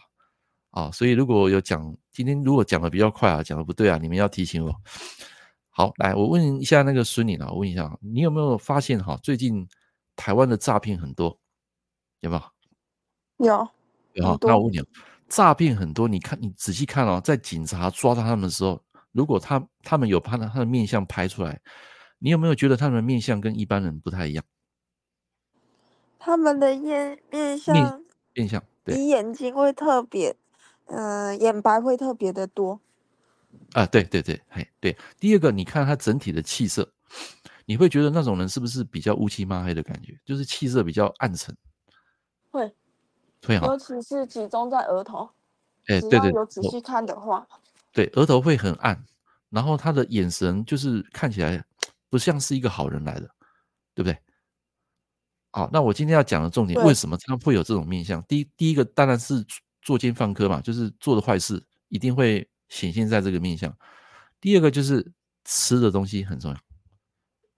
[0.70, 0.90] 啊。
[0.92, 4.72] 所以如果有讲今天如果讲的比较快啊，讲的不对啊，你们要提醒我。
[5.76, 9.68] 好，来，我问一下那个孙女啊，我问一下，你有没有发现哈，最近
[10.16, 11.38] 台湾的诈骗很多，
[12.20, 12.36] 有没
[13.36, 13.46] 有？
[13.46, 13.68] 有，
[14.14, 14.38] 有。
[14.40, 14.82] 那我问你，
[15.28, 21.60] 诈骗很多，你看，你仔细看哦，在警察抓到他们的时候，如果他他们有把他的面相拍出来，
[22.20, 24.42] 你有没有觉得他们的面相跟一般人不太一样？
[26.18, 30.34] 他们的面面相面面相，对，你眼睛会特别，
[30.86, 32.80] 嗯、呃，眼白会特别的多。
[33.72, 34.96] 啊，对对对，嘿，对。
[35.18, 36.88] 第二个，你看他整体的气色，
[37.64, 40.18] 你会觉得那种人是不是比较乌漆嘛黑的感觉？
[40.24, 41.56] 就是气色比较暗沉。
[42.50, 42.72] 会，
[43.44, 43.66] 会哈。
[43.66, 45.28] 尤其是集中在额头。
[45.86, 46.30] 哎，对对。
[46.30, 47.46] 有仔细看的话，
[47.92, 49.04] 对，额头会很暗，
[49.50, 51.62] 然后他的眼神就是看起来
[52.08, 53.28] 不像是一个好人来的，
[53.94, 54.16] 对不对？
[55.50, 58.22] 好，那我今天要讲的重点，为什么他会有这种面相？
[58.24, 59.44] 第一，第一个当然是
[59.82, 62.48] 作奸犯科嘛，就是做的坏事一定会。
[62.68, 63.76] 显现在这个面相。
[64.40, 65.12] 第二个就是
[65.44, 66.60] 吃的东西很重要。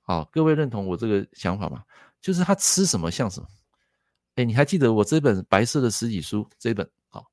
[0.01, 1.85] 好，各位认同我这个想法吗？
[2.21, 3.49] 就是他吃什么像什么。
[4.37, 6.89] 哎，你还记得我这本白色的实体书这本？
[7.09, 7.31] 好，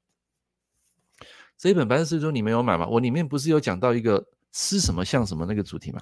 [1.57, 2.85] 这本白色实体书你没有买吗？
[2.87, 6.01] 我里面不是有讲到一个吃什么像什么那个主题吗？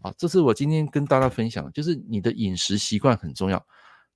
[0.00, 3.66] 好，这是我今天跟大家分享，就是你的饮食习惯很重要，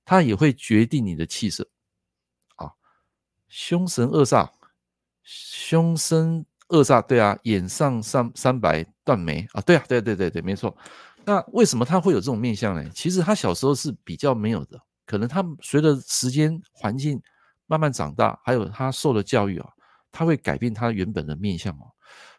[0.03, 1.69] 它也会决定你的气色。
[2.55, 2.71] 啊，
[3.47, 4.49] 凶神恶煞，
[5.23, 6.45] 凶生。
[6.71, 10.75] 二煞对啊，眼上三三白断眉啊，对啊，对对对对，没错。
[11.25, 12.89] 那为什么他会有这种面相呢？
[12.95, 17.21] 其实他小时候是比较没有的，可能他随着时间环境
[17.67, 19.69] 慢慢长大，还有他受的教育啊，
[20.13, 21.91] 他会改变他原本的面相哦。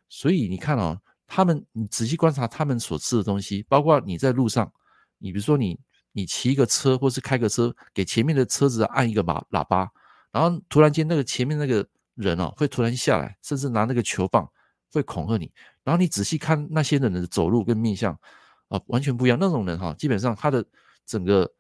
[0.08, 4.72] 所以你看哦，他们你仔细观察他们所吃的东西，包括你在路上，
[5.18, 5.78] 你比如说你
[6.12, 9.90] 你骑一个车或是开个车，给前面的车子按一个喇喇叭，
[10.32, 11.86] 然后突然间那个前面那个。
[12.14, 14.48] 人哦，会突然下来，甚至拿那个球棒
[14.92, 15.50] 会恐吓你。
[15.84, 18.12] 然后你仔细看那些人的走路跟面相
[18.68, 19.38] 啊，完全不一样。
[19.40, 20.64] 那种人哈，基本上他的
[21.06, 21.50] 整个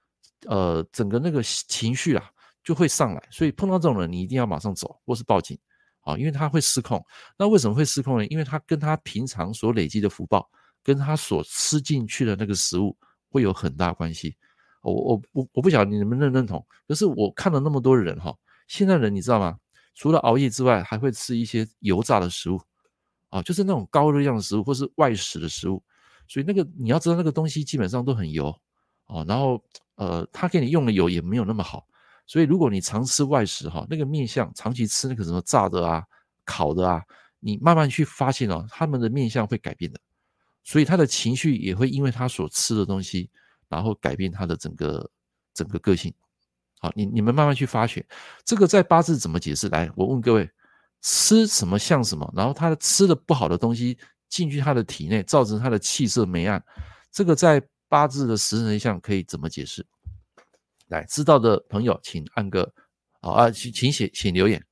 [0.46, 2.30] 呃整个那个情绪啊，
[2.62, 3.28] 就会上来。
[3.30, 5.58] 所以碰到这种人，你一定要马上走或是报警
[6.02, 7.04] 啊，因为他会失控。
[7.36, 8.26] 那为什么会失控呢？
[8.26, 10.48] 因为他跟他平常所累积的福报，
[10.82, 12.96] 跟他所吃进去的那个食物
[13.28, 14.36] 会有很大关系。
[14.82, 18.34] 我我我我不晓得你能不能认同，可是我看了那么多人哈，
[18.66, 19.56] 现在人你知道吗？
[19.94, 22.60] 除了熬夜之外，还会吃一些油炸的食物
[23.28, 25.82] 啊，就是那种高热量的食物或是外食的食物。
[26.28, 28.48] 所以那个你要知道，那个东西基本上都很油
[29.04, 29.62] 啊，然后
[29.96, 31.86] 呃，他给你用的油也没有那么好。
[32.26, 36.02] 所以如果你常吃外食哈，那个面相长期吃那个什么炸的啊、
[36.44, 37.02] 烤的啊，
[37.40, 40.00] 你慢慢去发现哦，他们的面相会改变的。
[40.64, 43.28] 所以他的情绪也会因为他所吃的东西，
[43.68, 45.10] 然后改变他的整个
[45.52, 46.14] 整个个性。
[46.82, 48.04] 好，你你们慢慢去发掘
[48.44, 49.70] 这个在八字怎么解释？
[49.70, 50.50] 来，我问各位，
[51.00, 52.30] 吃什么像什么？
[52.36, 53.96] 然后他的吃的不好的东西。
[54.32, 56.64] 进去他的体内，造成他的气色霉暗，
[57.10, 59.86] 这个在八字的食神相可以怎么解释？
[60.86, 62.72] 来，知道的朋友请按个
[63.20, 64.64] 好啊，请请写请留言，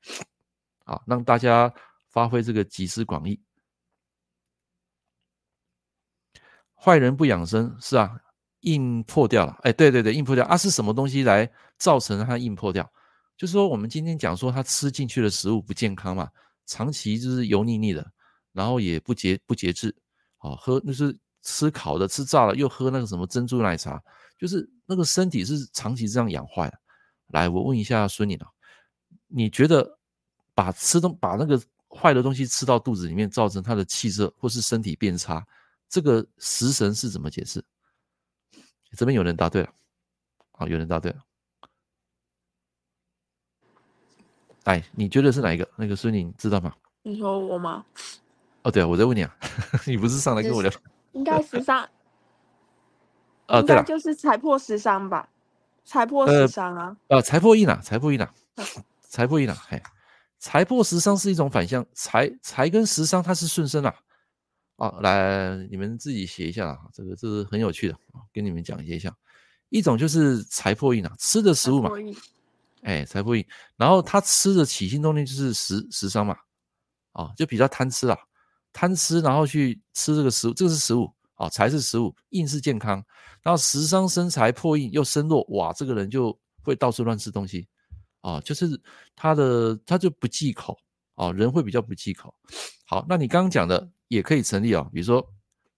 [0.86, 1.70] 好，让大家
[2.08, 3.38] 发挥这个集思广益。
[6.74, 8.18] 坏人不养生是啊，
[8.60, 12.90] 硬破掉了，哎，对对对，硬破掉啊，是什么东西来造成它硬破掉？
[13.36, 16.28] 就是说我们今天讲说他吃进去的食物不健康嘛，
[16.66, 18.10] 长期就是油腻腻的。
[18.52, 19.94] 然后也不节不节制，
[20.38, 24.02] 啊，喝那是吃烤的、吃炸的，又喝那个什么珍珠奶茶，
[24.36, 26.76] 就是那个身体是长期这样养坏的。
[27.28, 28.48] 来，我问一下孙女啊，
[29.28, 29.88] 你觉得
[30.52, 35.46] 把吃东把那个坏的东西吃到肚子里面，造成他的气色或是身体变差，
[35.88, 37.64] 这个食神是怎么解释？
[38.96, 39.68] 这边有人答对了，
[40.52, 41.18] 好，有人答对了。
[44.64, 45.68] 哎，你觉得是哪一个？
[45.76, 46.74] 那个孙女你知道吗？
[47.02, 47.84] 你说我吗？
[48.62, 49.34] 哦，对啊，我在问你啊，
[49.86, 50.70] 你不是上来跟我聊？
[51.12, 51.78] 应该十三
[53.46, 55.28] 啊，对了，就是财破十三吧？
[55.84, 56.96] 财破十三啊？
[57.08, 58.32] 呃，财破印啊，财破印啊，
[59.00, 59.82] 财破印啊，嘿，
[60.38, 63.94] 财破十三是一种反向，财财跟十三它是顺生啊。
[64.80, 69.14] 啊，来，你们自己写一下啊，这个这是很有趣的啊，跟你们讲一下。
[69.68, 71.90] 一种就是财破印啊，吃的食物嘛，
[72.82, 73.44] 哎，财破印，
[73.76, 76.34] 然后他吃的起心动念就是食食伤嘛，
[77.12, 78.18] 啊，就比较贪吃啊。
[78.72, 83.04] 贪吃，然后去吃这个食物，这个是食物啊，财是食物，印是健康。
[83.42, 87.68] 然后食伤生财破印又生弱，哇，这个人就会到处乱吃东西
[88.22, 88.80] 啊，就是
[89.14, 90.78] 他的他就不忌口
[91.16, 92.34] 啊，人会比较不忌口。
[92.86, 95.24] 好，那你刚刚讲的也可以成立啊，比如说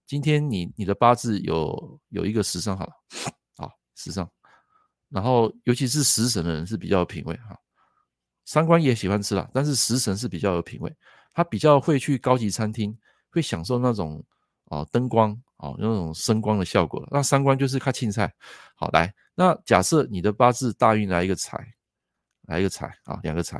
[0.05, 2.93] 今天你你的八字有有一个食伤好了
[3.57, 4.27] 啊，食伤，
[5.09, 7.55] 然后尤其是食神的人是比较有品味哈，
[8.43, 10.93] 三观也喜欢吃了，但是食神是比较有品味。
[11.35, 12.95] 他比较会去高级餐厅，
[13.31, 14.23] 会享受那种
[14.65, 17.07] 哦灯光哦那种声光的效果。
[17.11, 18.31] 那三观就是看青菜。
[18.75, 21.57] 好，来，那假设你的八字大运来一个财，
[22.43, 23.57] 来一个财啊，两个财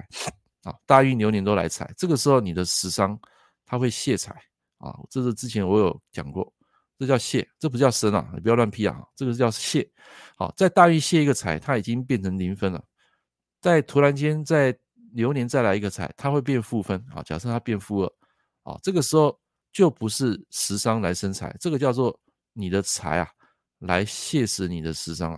[0.63, 3.19] 啊，大运流年都来财，这个时候你的食伤
[3.65, 4.39] 他会泄财
[4.84, 5.00] 啊。
[5.10, 6.54] 这是之前我有讲过，
[7.00, 9.89] 这叫泄，这不叫生啊，你不要乱批啊，这个是叫泄。
[10.38, 12.84] 好，在大运泄一个财，它已经变成零分了，
[13.62, 14.78] 在突然间在。
[15.15, 17.22] 流年再来一个财，它会变负分啊。
[17.22, 18.13] 假设它变负二
[18.63, 19.39] 啊，这个时候
[19.72, 22.19] 就不是食伤来生财，这个叫做
[22.52, 23.30] 你的财啊
[23.78, 25.38] 来泄死你的食伤了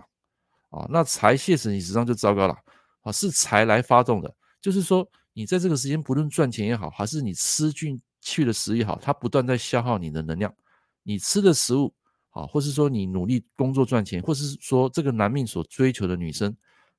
[0.70, 0.86] 啊。
[0.88, 2.56] 那财泄死你食伤就糟糕了
[3.02, 10.52] 啊，是财来发动的，就是说你在这个时间不论赚钱也好，还是你吃进去的食欲好，它不断在消耗你的能量。
[11.04, 11.94] 你吃的食物
[12.30, 16.52] 啊，或是说你努力工作赚钱，或是说这个男命所追求的女生，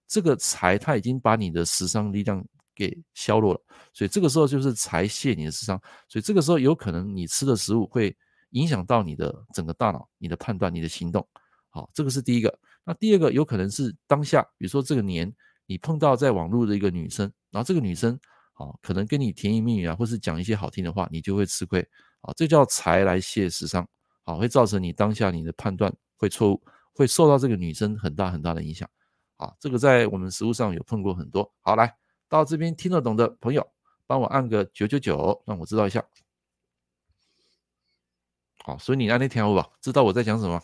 [0.07, 2.41] 这个财它已经把你的食伤力量。
[2.77, 3.61] 给削弱了，
[3.91, 8.15] 所以这个时候就是财泄你的食伤，所以这个时候有可能你吃的食物会
[8.51, 11.27] 影响到你的整个大脑、你的判断、你的行动。
[11.69, 12.55] 好，这个是第一个。
[12.83, 15.33] 那第二个有可能是当下，比如说这个年
[15.65, 18.15] 你碰到在网络的一个女生，然后这个女生
[18.57, 21.79] 啊，可能跟你甜言蜜语啊，或是讲一些好听的话，你就会吃亏。
[22.21, 23.87] 啊，这叫财来泄食伤，
[24.23, 26.61] 啊，会造成你当下你的判断会错误，
[26.93, 28.89] 会受到这个女生很大很大的影响。
[29.37, 31.51] 啊，这个在我们实务上有碰过很多。
[31.61, 31.95] 好，来。
[32.29, 33.65] 到这边听得懂的朋友，
[34.05, 36.03] 帮我按个九九九，让我知道一下。
[38.65, 40.61] 好，所以你按那条吧，知道我在讲什么？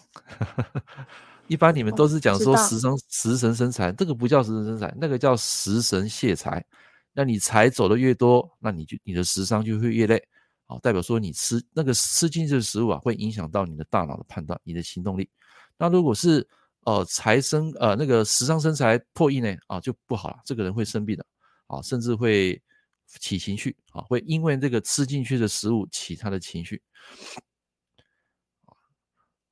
[1.48, 6.66] 一般你们都是讲说食伤食神生财，这个不叫食神生财，那个叫食神泄财。
[7.14, 10.22] 那你财走的越多，那你就你的食伤就会越累。
[10.66, 15.30] 啊，代表说你吃那个吃进去的食物啊，会影响到你的大脑的判断，你的行动力。
[15.78, 16.48] 那如果是
[16.86, 21.26] 呃财生呃那个食伤生财破印呢啊，就不好了，这个人会生病的。
[21.68, 22.62] 啊，甚至会
[23.08, 26.82] 起情绪啊，会因为这个吃进去的食物起他的情绪。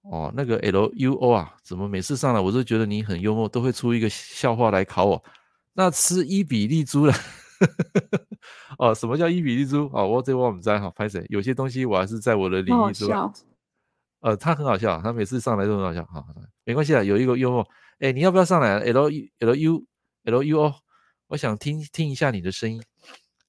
[0.04, 5.24] 哦，那个 L U O 啊，怎么每次上来我都觉得你很幽默，都会出一个笑话来考我。
[5.74, 7.14] 那吃伊比利猪了。
[8.78, 9.90] 哦，什么叫一比利猪？
[9.94, 11.26] 哦，我这我们在哈拍谁？
[11.30, 13.18] 有些东西我还是在我的领域之外。
[14.22, 16.06] 呃，他很好笑，他每次上来都很好笑。
[16.06, 16.26] 好，
[16.64, 17.68] 没关系啊，有一个幽默。
[18.00, 19.86] 哎，你要不要上来？L U L U
[20.26, 20.74] L U O，
[21.28, 22.82] 我想听听一下你的声音。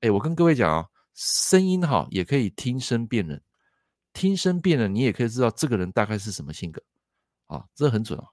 [0.01, 3.43] 哎，我跟各位讲啊，声音哈也可以听声辨人，
[4.13, 6.83] 听声辨人，你也可以知道这个人大概是什么性格。
[7.47, 8.25] 啊，这很准啊。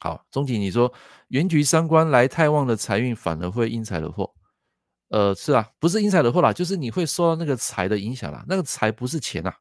[0.00, 0.92] 好，钟景你说
[1.28, 4.34] 原局三官来太旺的财运反而会因财惹祸。
[5.10, 8.44] 呃，是啊，不是因财惹祸啦，就是你会受到那个财的影响啦。
[8.48, 9.52] 那个财不是钱呐，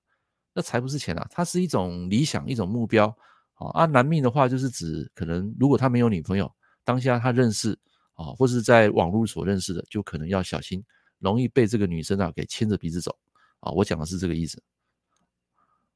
[0.53, 3.07] 那财不是钱呐，它是一种理想，一种目标。
[3.55, 6.49] 啊，啊，男命的话就是指可能如果他没有女朋友，
[6.85, 7.77] 当下他认识
[8.13, 10.83] 啊，或是在网络所认识的，就可能要小心，
[11.17, 13.17] 容易被这个女生啊给牵着鼻子走。
[13.59, 14.61] 啊，我讲的是这个意思。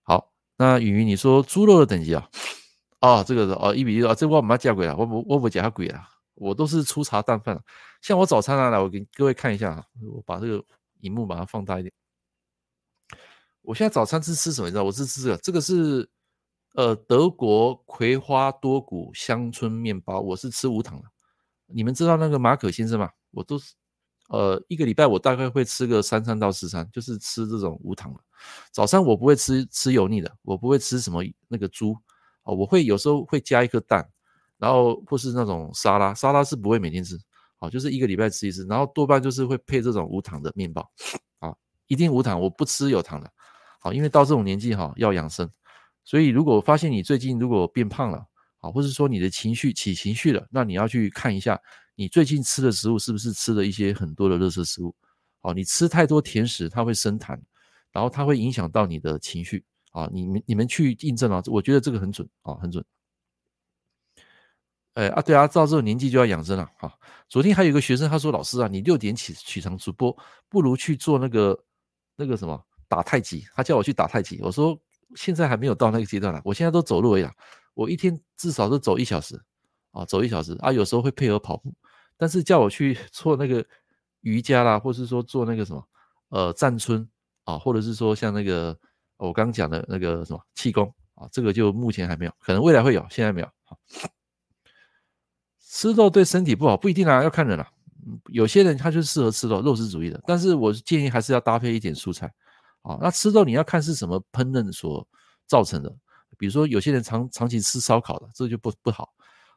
[0.01, 2.27] 好，那雨云你说猪肉的等级啊，
[2.99, 6.01] 啊， 这个是哦一比一啊，这我们要嫁鬼了，我不我不嫁鬼了。
[6.35, 7.61] 我都是粗茶淡饭，
[8.01, 10.63] 像我早餐啊，来我给各位看一下啊，我把这个
[11.01, 11.93] 荧幕把它放大一点。
[13.61, 14.67] 我现在早餐是吃什么？
[14.67, 14.83] 你知道？
[14.83, 16.09] 我是吃这个，这个是
[16.73, 21.07] 呃德国葵花多谷乡村面包，我是吃无糖的。
[21.67, 23.09] 你们知道那个马可先生吗？
[23.31, 23.73] 我都是
[24.27, 28.19] 呃一个礼拜我大概会吃个三餐到四餐，就是吃这种无糖的。
[28.71, 31.95] 早餐我不会吃吃油腻的，我不会吃什么那个猪
[32.41, 34.09] 啊，我会有时候会加一颗蛋。
[34.63, 37.19] 然后或是那种沙拉，沙拉是不会每天吃，
[37.59, 38.65] 好，就是一个礼拜吃一次。
[38.65, 40.89] 然后多半就是会配这种无糖的面包，
[41.39, 41.53] 啊，
[41.87, 43.29] 一定无糖，我不吃有糖的，
[43.81, 45.51] 好，因为到这种年纪哈要养生，
[46.05, 48.25] 所以如果发现你最近如果变胖了，
[48.59, 51.59] 啊，或是说你的情绪起情绪了，那你要去看一下
[51.95, 54.95] 你最近吃的食物是不是吃了一些很多的热食食物，
[55.41, 57.37] 好，你吃太多甜食它会生痰，
[57.91, 62.81] 然后它会影响到你的情绪，啊，你们你们去印证啊，我觉得这个很准啊，很准。
[64.93, 66.91] 哎啊，对啊，照这种年纪就要养生了哈。
[67.27, 70.15] 昨天还有一个学生，他说：“老师啊，你六点起起床直播，
[70.47, 71.59] 不如去做那个
[72.15, 74.77] 那个什么打太极。”他叫我去打太极，我说
[75.15, 77.27] 现在还没有到那个阶段了，我现在都走路而已。
[77.73, 79.35] 我一天至少都走一小时
[79.91, 81.73] 啊，走一小时啊，有时候会配合跑步。
[82.15, 83.65] 但是叫我去 做那个
[84.21, 85.83] 瑜伽啦，或是说做那个什么
[86.29, 87.09] 呃站春
[87.45, 88.77] 啊，或者是说像那个
[89.17, 93.47] 我刚刚讲的那个什么气功啊，这个就目前还没有，可能未来会有，现在没有。
[95.73, 97.71] 吃肉对身体不好，不一定啊，要看人啦、啊。
[98.27, 100.21] 有些人他就适合吃肉，肉食主义的。
[100.27, 102.31] 但是我建议还是要搭配一点蔬菜
[102.83, 102.95] 啊。
[103.01, 105.05] 那吃肉你要看是什么烹饪所
[105.47, 105.91] 造成的，
[106.37, 109.11] 比如说有些人长长期吃烧烤的，这就不不好。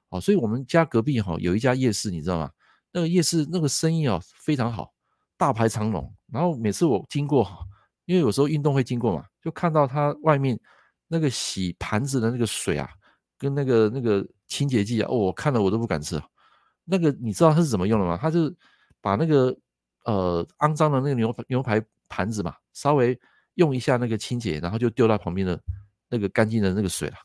[0.08, 2.50] 啊，所以我们家隔壁哈有一家夜市，你知道吗？
[2.92, 4.90] 那个夜市那个生意啊非常好，
[5.36, 6.10] 大排长龙。
[6.32, 7.46] 然后每次我经过，
[8.06, 10.58] 因为有时候运动会经过嘛，就看到他外面
[11.08, 12.88] 那个洗盘子的那个水啊，
[13.38, 14.26] 跟那个那个。
[14.46, 16.20] 清洁剂啊，我看了我都不敢吃。
[16.84, 18.16] 那个你知道它是怎么用的吗？
[18.16, 18.52] 他就
[19.00, 19.56] 把那个
[20.04, 23.18] 呃肮脏的那个牛牛排盘子嘛，稍微
[23.54, 25.60] 用一下那个清洁，然后就丢到旁边的
[26.08, 27.16] 那个干净的那个水了，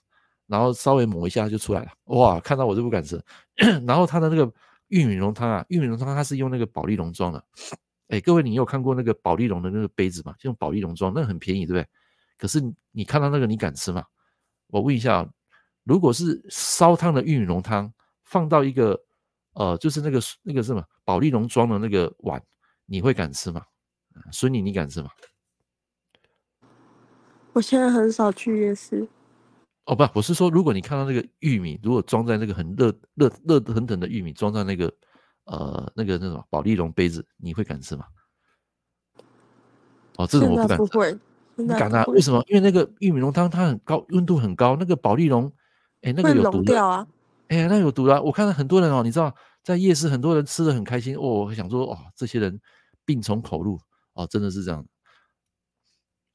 [0.48, 1.92] 然后稍微抹一下就出来了。
[2.06, 3.24] 哇，看到我都不敢吃。
[3.86, 4.52] 然后他的那个
[4.88, 7.44] 玉米浓汤啊，玉米浓汤它是用那个保利龙装的。
[8.08, 10.34] 哎，各位你有看过那个保利龙的那个杯子吗？
[10.40, 11.88] 就用保利龙装，那很便宜，对不对？
[12.40, 12.60] 可是
[12.92, 14.04] 你看到那个你敢吃吗？
[14.68, 15.30] 我问一下。
[15.84, 17.91] 如果是烧汤的玉米浓汤，
[18.24, 19.00] 放到一个
[19.54, 22.41] 呃，就是那个那个什么保丽龙装的那个碗，
[22.86, 23.63] 你会敢吃吗？
[24.32, 25.10] 孙女，你敢吃吗？
[27.54, 29.08] 我现在很少去夜市。
[29.86, 34.94] 哦，不，我是说，如果你看到那个玉米，如果装在那个很热热热腾腾的玉米，装在那个
[35.46, 38.06] 呃那个那种保丽龙杯子，你会敢吃吗？
[40.17, 40.78] 哦，这种我不敢吃。
[40.78, 41.20] 不会，
[41.56, 42.06] 不敢啊？
[42.06, 42.44] 为什么？
[42.48, 45.52] 因为那个玉米浓汤它很高，温度很高，那个保丽龙。
[46.02, 47.08] 哎，那个有毒的啊！
[47.47, 48.21] 哎，那有毒的。
[48.21, 49.33] 我看到很多人哦，你知道，
[49.63, 51.45] 在夜市很多人吃的很开心哦。
[51.45, 52.60] 我想说，哦，这些人
[53.06, 53.79] 病从口入
[54.13, 54.85] 哦，真的是这样。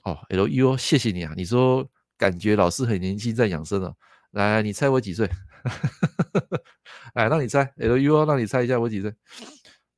[0.05, 1.33] 哦，L U，谢谢你啊！
[1.37, 1.85] 你说
[2.17, 3.93] 感觉老师很年轻，在养生了。
[4.31, 5.29] 来，你猜我几岁？
[7.15, 9.13] 来，让你猜，L U，让你猜一下我几岁？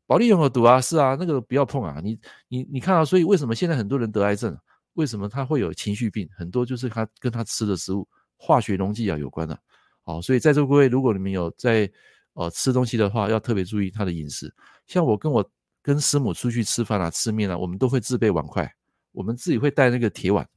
[0.06, 0.80] 保利有没有毒啊？
[0.80, 2.00] 是啊，那个不要碰啊！
[2.02, 4.56] 你你你看啊，所以为什么现在很多人得癌症？
[4.94, 6.26] 为什么他会有情绪病？
[6.36, 8.08] 很多就是他跟他吃的食物。
[8.39, 9.59] 化学溶剂啊有关的，
[10.05, 11.91] 好，所以在座各位，如果你们有在
[12.34, 14.55] 呃吃东西的话，要特别注意他的饮食。
[14.86, 15.45] 像我跟我
[15.82, 18.72] 跟师母出去吃饭啊、吃面啊，我们都会自备碗筷，
[19.12, 20.49] 我们自己会带那个铁碗，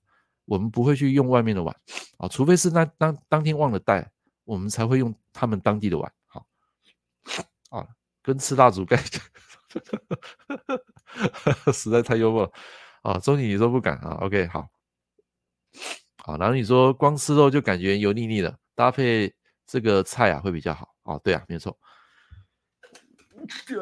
[0.45, 1.75] 我们不会去用外面的碗
[2.17, 4.09] 啊，除非是那当当天忘了带，
[4.45, 6.11] 我们才会用他们当地的碗。
[6.27, 6.45] 好，
[7.69, 7.87] 啊，
[8.21, 9.01] 跟吃蜡烛盖，
[11.73, 12.51] 实在太幽默了
[13.01, 13.17] 啊！
[13.19, 14.69] 钟景你说不敢啊？OK，好。
[16.25, 19.33] 啊，然后你说光吃肉就感觉油腻腻的，搭配
[19.65, 20.87] 这个菜啊会比较好。
[21.03, 21.77] 哦，对啊，没错。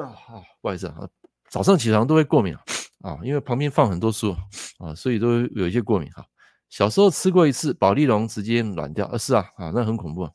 [0.02, 0.16] 啊，
[0.62, 1.08] 不好意思啊，
[1.50, 2.64] 早上起床都会过敏啊，
[3.02, 4.36] 啊，因为旁边放很多书
[4.78, 6.26] 啊，所以都有一些过敏哈。
[6.70, 10.32] 小时候吃过一次保丽龙，直接软掉，呃，是啊，啊，那很恐怖啊，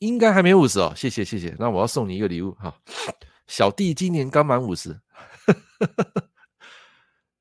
[0.00, 2.74] 应该还没五十哦，谢谢谢谢，那我要送你一个礼物哈，
[3.46, 4.98] 小弟今年刚满五十，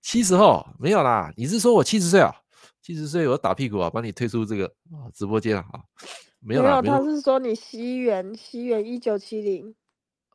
[0.02, 2.36] 七十后没有啦，你是说我七十岁啊？
[2.82, 4.74] 七十岁我打屁股啊，把你推出这个
[5.14, 5.66] 直播间啊。
[6.39, 9.76] 没有，没有，他是说你西元西元一九七零，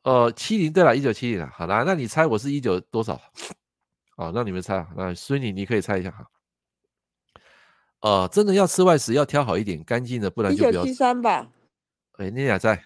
[0.03, 1.49] 呃，七零对了，一九七零了。
[1.53, 3.19] 好啦，那你猜我是一九多少？
[4.15, 4.87] 哦，让你们猜啊。
[4.95, 6.25] 那孙女你可以猜一下哈。
[7.99, 10.69] 呃，真的要吃外食要挑好一点，干净的，不然就不要。
[10.71, 11.49] 一九七三吧。
[12.13, 12.81] 哎，你俩在？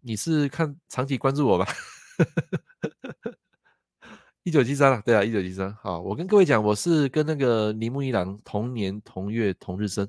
[0.00, 1.66] 你是看长期关注我吧？
[4.46, 5.74] 一九七三了，对啊，一九七三。
[5.74, 10.08] 好，我跟各位讲，我是跟那个铃木一郎同年同月同日生。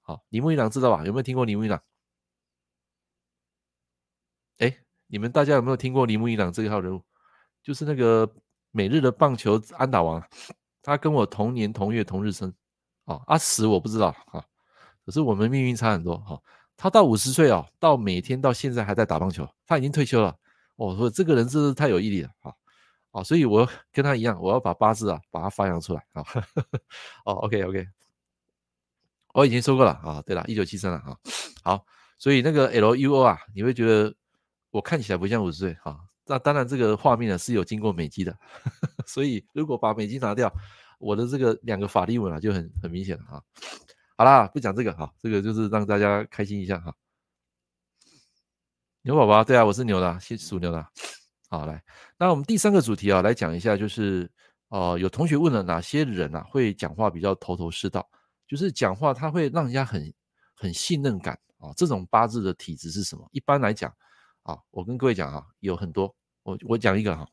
[0.00, 1.04] 好，铃木一郎知道吧？
[1.04, 1.78] 有没有听过铃木一郎？
[4.60, 4.74] 哎，
[5.08, 7.02] 你们大家有没有听过铃木一郎这一号人物？
[7.62, 8.26] 就是那个
[8.70, 10.26] 每日的棒球安打王，
[10.80, 12.50] 他跟我同年同月同日生。
[13.04, 14.42] 啊，阿死我不知道啊，
[15.04, 16.40] 可是我们命运差很多哈。
[16.78, 20.34] 他到五十岁哦，到每天到现在还在打棒球，他已经退休了。
[20.76, 22.54] 我说这个人真是太有毅力了啊！
[23.16, 26.22] 啊，所以我跟他一样，我要把八字啊把它发扬出来啊。
[27.24, 27.88] 哦，OK OK。
[29.32, 31.16] 我已经说过了啊，对了，一九七三了啊，
[31.62, 31.86] 好，
[32.18, 34.14] 所以那个 L U O 啊，你会觉得
[34.70, 35.98] 我看起来不像五十岁啊？
[36.26, 38.36] 那当然，这个画面呢是有经过美肌的，
[39.06, 40.52] 所以如果把美肌拿掉，
[40.98, 43.42] 我的这个两个法令纹啊就很很明显了啊。
[44.18, 46.94] 好啦，不讲这个哈，这个就是让大家开心一下哈。
[49.02, 50.86] 牛宝宝，对啊，我是牛的，属牛的。
[51.56, 51.82] 好，来，
[52.18, 54.30] 那我们第三个主题啊，来讲一下，就是
[54.68, 58.06] 呃，有同学问了哪些人啊会讲话比较头头是道。
[58.46, 60.12] 就是讲话，他会让人家很
[60.54, 61.72] 很信任感啊。
[61.74, 63.26] 这种八字的体质是什么？
[63.32, 63.90] 一般来讲
[64.42, 66.14] 啊，我跟各位讲啊，有很多。
[66.42, 67.26] 我我讲一个哈，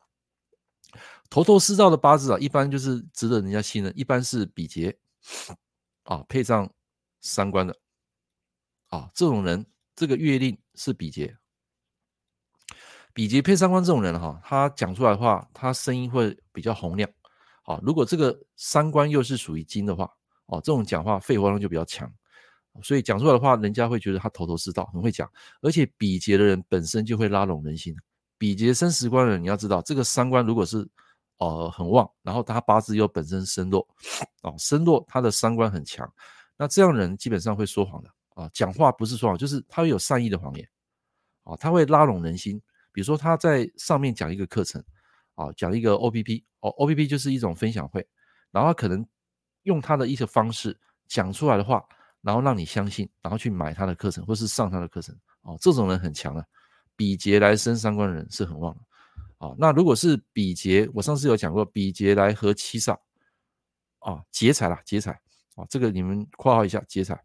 [1.28, 3.92] 头头是道的八字啊，一般就是值得人家信任。
[3.94, 4.96] 一般是比劫
[6.04, 6.72] 啊，配上
[7.20, 7.76] 三官的
[8.88, 11.36] 啊，这种人，这个月令是比劫，
[13.14, 17.08] 比劫配三官这种人哈，他讲出来的话，他声音会比较洪亮。
[17.62, 20.06] 啊，如果这个三官又是属于金的话。
[20.46, 22.06] 哦，这种讲话肺活量就比较强，
[22.82, 25.26] 所以讲出来的话，人家会觉得他头头是道，很会讲。
[25.62, 27.96] 而且比劫的人本身就会拉拢人心。
[28.36, 30.86] 比劫生食官的人，你要知道，这个三官如果是
[31.38, 33.80] 呃很旺，然后他八字又本身身弱，
[34.42, 36.06] 哦，身弱他的三官很强，
[36.58, 40.68] 那这样人基本上会说谎的啊，讲话不是说谎，就是他会有善意的谎言，
[41.44, 42.60] 啊，他会拉拢人心。
[42.94, 44.82] 比如说他在上面讲一个课程，
[45.34, 48.08] 啊，讲一个 OPP，哦，OPP 就是一种分享会，
[48.50, 49.06] 然后他可能。
[49.64, 50.78] 用他的一些方式
[51.08, 51.82] 讲出来的话，
[52.20, 56.44] 然后让你相信，然后去买他的课程或是上他的课程哦，这种人很强啊。
[56.94, 58.80] 比劫来生三官的人是很旺的
[59.38, 59.56] 哦。
[59.58, 62.92] 那如果是比劫，我上次有讲过，比劫来合七煞
[64.00, 65.12] 啊，劫财啦，劫财
[65.54, 67.24] 啊，这个你们括号一下，劫财，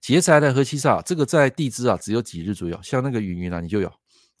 [0.00, 3.92] 劫财来合七煞，这个在地支啊只有几日左右，像那个云云啊，你就有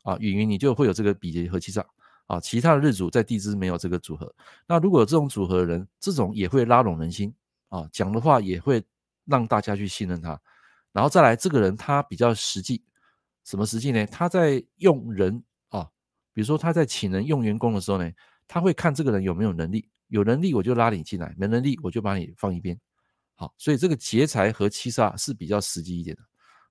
[0.04, 1.84] 啊，允云你就会有这个比劫和七煞。
[2.26, 4.34] 啊，其他的日主在地支没有这个组合。
[4.66, 7.30] 那如果有这种组合的人，这种也会拉拢人心
[7.68, 8.82] 啊，讲的话也会
[9.26, 10.40] 让大家去信任他。
[10.90, 12.82] 然后再来，这个人他比较实际，
[13.44, 14.06] 什么实际呢？
[14.06, 15.86] 他在用人啊，
[16.32, 18.10] 比如说他在请人用员工的时候呢，
[18.48, 22.74] 他会看这个人有没有能力，有能力我就拉你进来，没能力我就把你放一边。
[23.34, 26.22] 好，所以这个劫财和七杀是比较实际一点的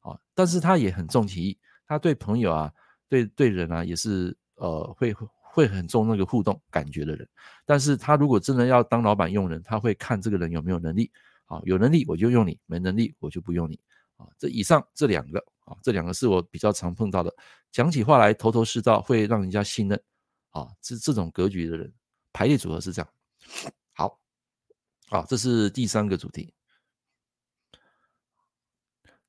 [0.10, 1.56] 啊，但是他也很重情义，
[1.86, 2.74] 他对朋友啊，
[3.10, 5.16] 对对人啊，也是呃会。
[5.56, 7.30] 会很重那个互动感觉的人，
[7.64, 11.12] 但是他如果真的要当老板用人，他会看这个人有没有能力，
[11.46, 13.80] 啊，有能力我就用你，没能力我就不用你，
[14.18, 17.32] 啊，这以上这两个，啊，这两个是我比较常碰到的，
[17.72, 20.04] 讲起话来头头是道，会让人家信任，
[20.50, 21.94] 啊，这这种格局的人，
[22.32, 23.10] 排列组合是这样，
[23.94, 24.20] 好，
[25.06, 26.52] 好，这是第三个主题，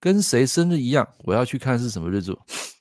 [0.01, 2.35] 跟谁生日一样，我要去看是什么日子，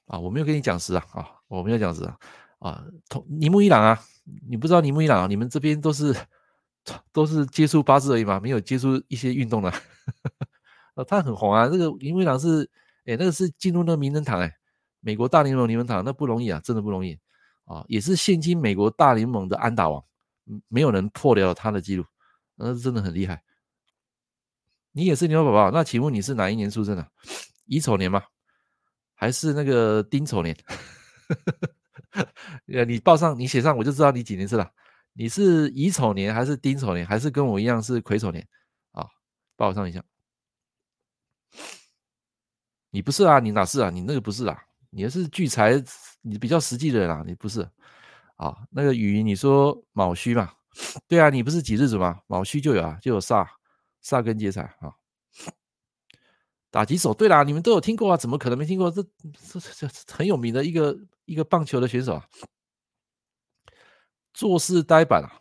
[0.05, 2.17] 啊，我没有跟你讲实啊，啊，我没有讲实啊。
[2.59, 3.99] 啊，同铃木一朗啊，
[4.47, 6.15] 你不知道铃木一朗啊，你们这边都是
[7.11, 9.69] 都是接触八字而已嘛，没有接触一些运动的。
[10.95, 12.63] 啊，他很红啊，这个铃木一朗是，
[13.05, 14.49] 哎，那个是进入那个名人堂哎，
[15.01, 17.19] 美国大联盟名人堂，那不容易啊，真的不容易
[17.65, 20.01] 啊，也是现今美国大联盟的安打王，
[20.69, 22.05] 没有人破了他的记录，
[22.55, 23.43] 那是真的很厉害。
[24.93, 27.05] 你也是牛宝宝，那请问你是哪一年出生的？
[27.65, 28.23] 乙丑年吗？
[29.23, 30.53] 还是那个丁丑年？
[32.67, 34.69] 呃，你报上，你写上，我就知道你几年是了。
[35.13, 38.45] 你是乙丑年还是丁丑年，还是跟我一样是癸丑年
[38.91, 39.07] 啊？
[39.55, 40.03] 报上一下。
[42.89, 43.39] 你不是啊？
[43.39, 43.89] 你哪是啊？
[43.89, 44.61] 你那个不是啊？
[44.89, 45.81] 你是聚财，
[46.21, 47.61] 你比较实际的人啊，你不是
[48.35, 48.53] 啊？
[48.71, 50.51] 那个雨，你说卯戌嘛？
[51.07, 52.19] 对啊，你不是几日子吗？
[52.27, 53.47] 卯戌就有啊，就有煞，
[54.03, 54.91] 煞根劫财啊。
[56.73, 58.17] 打击手，对啦，你们都有听过啊？
[58.17, 58.89] 怎么可能没听过？
[58.89, 59.03] 这
[59.47, 62.25] 这这很有名的一个一个棒球的选手啊。
[64.33, 65.31] 做事呆板啊，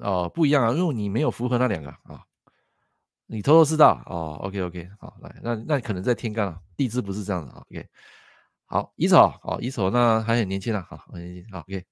[0.00, 2.22] 哦，不一样啊，因为你没有符合那两个啊。
[3.24, 7.88] 你头头是道哦，OK OK，好，来，那那可能在天干啊，地支不是这样的啊，OK。
[8.66, 11.82] 好，乙丑，好，乙丑，那还很年轻啊，好，很年轻，好，OK。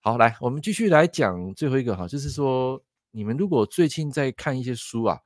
[0.00, 2.80] 好，来，我们继续来讲最后一个哈，就是说，
[3.10, 5.18] 你们如果最近在看一些书啊，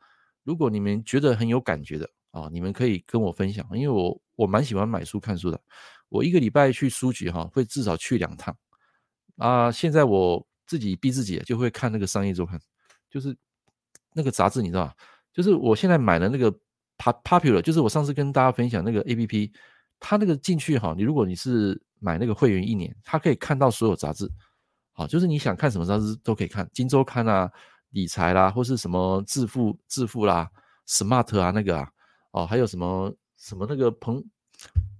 [0.44, 5.60] 如果你们觉得很有感觉的啊，你们可以跟我分享，因为我我蛮喜欢买书看书的，
[6.08, 8.56] 我一个礼拜去书局哈，会至少去两趟
[9.36, 9.70] 啊。
[9.70, 12.60] 现在我自己逼自己就会看那个商业周刊，
[13.10, 13.36] 就是
[14.12, 14.92] 那个杂志，你知道吗？
[15.32, 16.52] 就是我现在买的那个
[16.98, 19.52] Popular，就是我上次跟大家分享那个 APP，
[20.00, 24.28] 它那个进去哈，你如果你是买那个会员一年，它可以看到所有杂志，
[24.92, 27.48] 好，就是你想看什么杂志都可以看，金周刊啊、
[27.90, 30.50] 理财啦，或是什么致富致富啦、
[30.88, 31.88] Smart 啊那个啊，
[32.30, 34.24] 哦，还有什么什么那个彭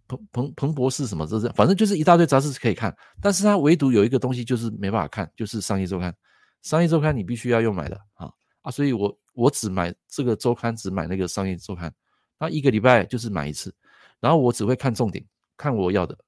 [0.06, 6.14] 彭彭彭博士什么这这，反正就是一大堆杂志可以看，但是它唯独有一个东西就是没办法看，就是商业周刊，
[6.62, 8.30] 商业周刊你必须要用买的啊
[8.62, 9.18] 啊，所以我。
[9.38, 11.94] 我只买这个周刊，只买那个商业周刊，
[12.40, 13.72] 那一个礼拜就是买一次，
[14.18, 15.24] 然后我只会看重点，
[15.56, 16.18] 看我要的，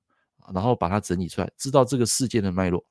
[0.54, 2.86] 然后把它整理出来，知道这个事件的脉络。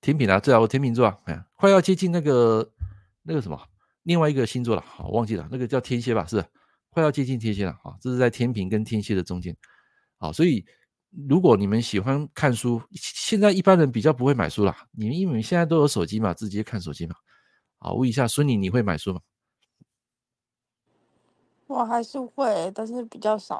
[0.00, 2.72] 天秤啊，对啊，我天秤座啊，哎，快要接近那个
[3.22, 3.60] 那个什么
[4.10, 6.44] 另外一个星座了，好，忘记了，那个叫天蝎吧，是，
[6.90, 9.56] 快要接近天蝎了，啊，这是在天平跟天蝎的中间，
[10.18, 10.66] 好，所以。
[11.28, 14.86] 如果你们喜欢看书，现在一般人比较不会买书啦。
[14.92, 17.16] 你们因为现在都有手机嘛，直接看手机嘛。
[17.80, 19.20] 好，问一下孙女，你会买书吗？
[21.66, 23.56] 我还是会，但是比较少。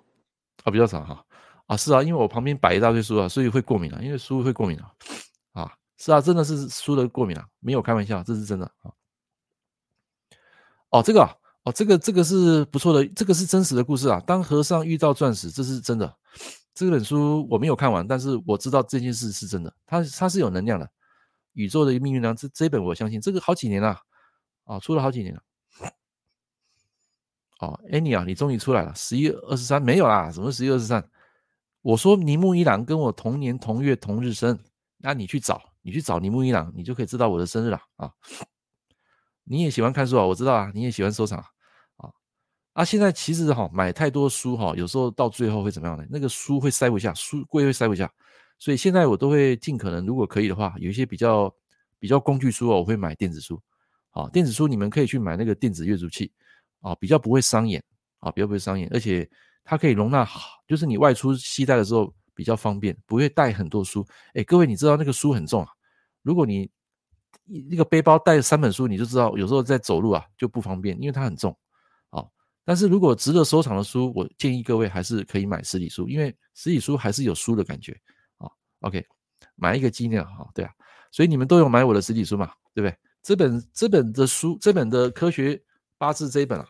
[0.62, 1.26] 啊，比较少哈。
[1.66, 3.98] 啊，是啊，因为我旁边摆一大堆书啊，所以会过敏啊。
[4.00, 4.94] 因为书会过敏啊。
[5.50, 8.92] 啊，是啊，真的是书的过敏啊，没有开玩笑，这是真的啊。
[10.90, 11.22] 哦，这个，
[11.64, 14.20] 哦，这个，这个是不错的，这个是真实的故事啊。
[14.26, 16.16] 当和尚遇到钻石，这是真的。
[16.74, 20.88] 这本书我没有看完，但是我知道这件事是真的，它它是有能量的，
[21.52, 22.34] 宇宙的命运量。
[22.34, 23.96] 这这本我相信，这个好几年了，
[24.64, 25.42] 啊，出了好几年了。
[27.60, 31.06] 哦，Annie 啊，你终于出来了，十一月二十三没有啦，什么十一月二十三？
[31.82, 34.58] 我说铃木一朗跟我同年同月同日生，
[34.96, 38.10] 那你去找，你去找铃木一朗，你就可以知道我的生日了啊。
[39.50, 41.36] 你也喜欢看书啊，我知道啊，你也喜欢收藏。
[41.40, 41.44] 啊
[42.72, 46.06] 啊，现在其实哈，买太多书哈，有时候到最后会怎么样呢？
[46.08, 48.08] 那个书会塞不下，书柜会塞不下，
[48.60, 51.52] 所以现在我都会尽可能，如果可以的话，有一些比较
[51.98, 53.60] 比较工具书哦，我会买电子书。
[54.10, 56.32] 啊，电子书你们可以去买那个电子阅读器
[56.80, 57.82] 啊，比较不会伤眼
[58.20, 59.28] 啊，比较不会伤眼，而且
[59.64, 64.06] 它可以容纳好，就是你外出携带的时候比较方便，不会带很多书。
[64.34, 65.68] 哎，各位你知道那个书很重啊，
[66.22, 66.70] 如果你
[67.68, 71.50] 那个背包带三本书，你就知道有时候在走路啊就不方便，因为它很重。
[72.10, 72.24] 啊
[72.64, 77.98] 但是如果值得收藏的书，我建议各位还是可以买实体书，因为实体书还是有书的感觉
[78.38, 78.48] 啊。
[78.80, 79.04] OK，
[79.56, 80.70] 买一个纪念哈，对啊，
[81.10, 82.96] 所以你们都有买我的实体书嘛，对不对？
[83.22, 85.60] 这本这本的书，这本的科学
[85.98, 86.68] 八字这一本啊，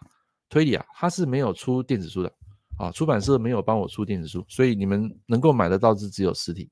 [0.48, 2.32] 推理啊，它是没有出电子书的
[2.78, 6.70] 啊，出版社没有帮我出电子书，所以你们能够买得到是只有实体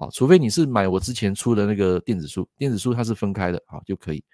[0.00, 4.24] 啊，除非你是买我之前出的那个电子书，电子书它是分开的啊就可以，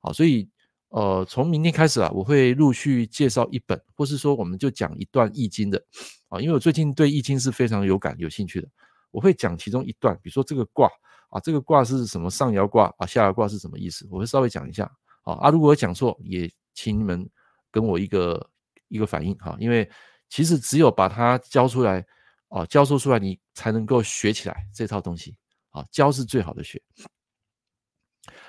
[0.00, 0.46] 好，所以。
[0.90, 5.84] 呃，从明天开始啊，我会陆续介绍一本，或是说我们就讲一段易经的
[6.28, 8.68] 啊，因为我最近对易经是非常有感、有兴趣的，
[9.10, 10.88] 我会讲其中一段，比如说这个卦
[11.30, 14.88] 啊，这个卦是什么上爻卦啊，下爻卦是什么意思，我会稍微讲一下
[15.24, 17.28] 啊啊，如果讲错，也请你们
[17.72, 18.48] 跟我一个
[18.86, 19.90] 一个反应哈，因为
[20.28, 22.06] 其实只有把它教出来
[22.50, 25.36] 啊，教授出来，你才能够学起来这套东西
[25.70, 26.80] 啊，教是最好的学。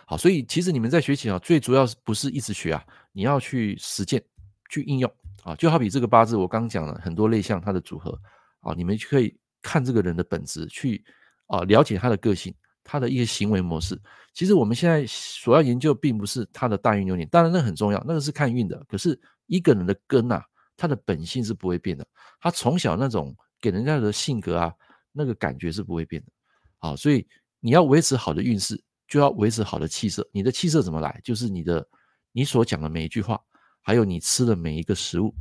[0.08, 2.86] 好，所以其实你们在学习啊，最主要是不是一直学啊？
[3.12, 4.24] 你要去实践、
[4.70, 5.12] 去应用
[5.44, 5.56] 啊。
[5.56, 8.20] 就好比这个八字，我刚讲了很多类象，它的组合
[8.60, 11.04] 啊，你们可以看这个人的本质，去
[11.48, 12.54] 啊了解他的个性、
[12.84, 14.00] 他的一些行为模式。
[14.34, 18.84] 其实我们现在所要研究，并不是他的大运流年，当然那很重要，那个是看运的。
[18.88, 20.44] 可是一个人的根啊，
[20.78, 22.06] 他的本性是不会变的，
[22.40, 24.74] 他从小那种给人家的性格啊，
[25.16, 26.32] 那个感觉是不会变的。
[26.78, 27.26] 好，所以
[27.60, 28.80] 你要维持好的运势。
[29.08, 31.22] 就要维持好的气色，你的气色怎么来？
[31.24, 31.88] 就是你的
[32.32, 33.40] 你所讲的每一句话，
[33.80, 35.32] 还有你吃的每一个食物，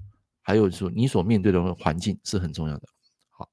[0.43, 2.87] 还有说你所面对的环境是很重要的。
[3.31, 3.49] 好，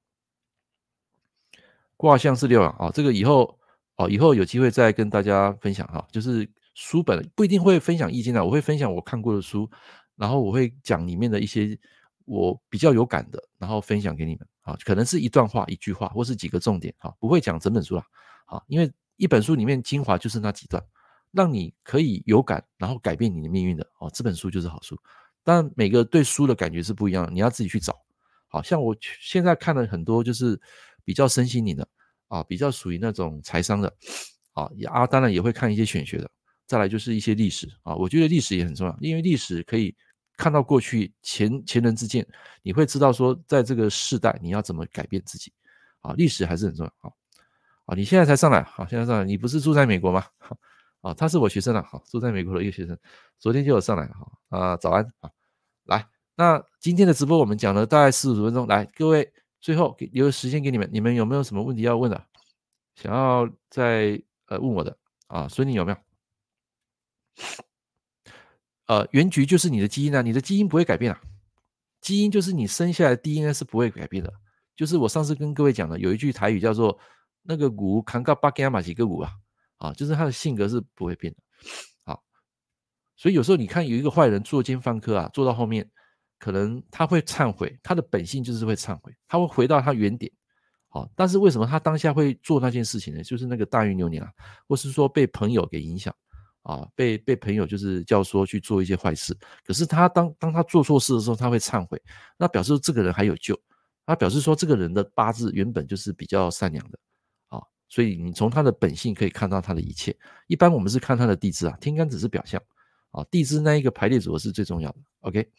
[1.96, 3.58] 卦象是六爻啊，这个以后
[3.96, 6.06] 哦，以后有机会再跟大家分享哈。
[6.12, 9.66] 就是书本不一定会分享易经的，我会分享我看过的书，
[10.14, 11.74] 然后我会讲里面的一些
[12.26, 14.46] 我比较有感的，然后分享给你们。
[14.62, 18.04] 啊，可能是一段话、一句话，或是几个重点啊，不会讲整本书啦。
[18.46, 20.82] 啊，因为一本书里面精华就是那几段，
[21.30, 24.10] 让你可以有感，然后改变你的命运的哦。
[24.12, 24.98] 这本书就是好书，
[25.44, 28.00] 但每个对书的感觉是不一样的，你要自己去找。
[28.48, 30.60] 好像我现在看了很多，就是
[31.04, 31.88] 比较身心灵的
[32.28, 33.92] 啊，比较属于那种财商的
[34.52, 36.30] 啊，啊，当然也会看一些玄学的。
[36.66, 39.94] 再来就是一些历史啊，我觉得历史也很重要，因为历史可以
[40.36, 42.26] 看到过去前前人之鉴，
[42.62, 45.52] 你会知道说，在这个世代你要怎么改变自己
[46.00, 47.12] 啊，历史还是很重要啊。
[47.86, 50.24] 啊，你现在才上来，好，现在上来，你不是住在美国吗？
[51.02, 52.96] 啊，他是我学生了，好，住在美国的一个学生，
[53.38, 55.30] 昨天就有上来，好啊，早安啊，
[55.84, 56.06] 来。
[56.34, 62.24] 那今天的直播我们讲了大概四十分钟，来各位最后给留时间给你们，你们有没有什么问题要问的？
[62.94, 65.48] 想要再呃问我的啊？
[65.48, 65.98] 所以你有没有？
[68.86, 71.20] 呃，原局就是你的基因啊，你的基因不会改变啊，
[72.00, 74.32] 基因就是你生下来的 DNA 是不会改变的。
[74.74, 76.98] 就是我上次跟各位讲的，有一句台语叫做
[77.42, 79.32] 那个五扛个八根马几个五啊，
[79.78, 81.38] 啊，就是他的性格是不会变的。
[82.04, 82.22] 好，
[83.16, 85.88] 所以有时候你看有一个坏人作奸犯科啊，做到后面。
[86.42, 90.28] 可能他会忏悔，他的本性就是会忏悔，他会回到他原点，
[90.88, 93.22] 好，但是为什么他当下会做那件事情呢？
[93.22, 94.28] 就是那个大运流年啊，
[94.66, 96.12] 或是说被朋友给影响
[96.62, 102.00] 啊，被被朋友就是教唆去做一些坏事，可是他当当他做错事的时候，他会忏悔，
[102.36, 103.58] 那表示这个人还有救，
[104.06, 106.98] 他表示说这个人的八字原本就是比较善良的，
[107.48, 110.16] 啊，所以你从他的本性可以看到他的一切。
[110.46, 112.62] 一般我们是看他的地支啊，天干只是表象
[113.10, 114.98] 啊，地支那一个排列组合是最重要的。
[115.20, 115.50] OK。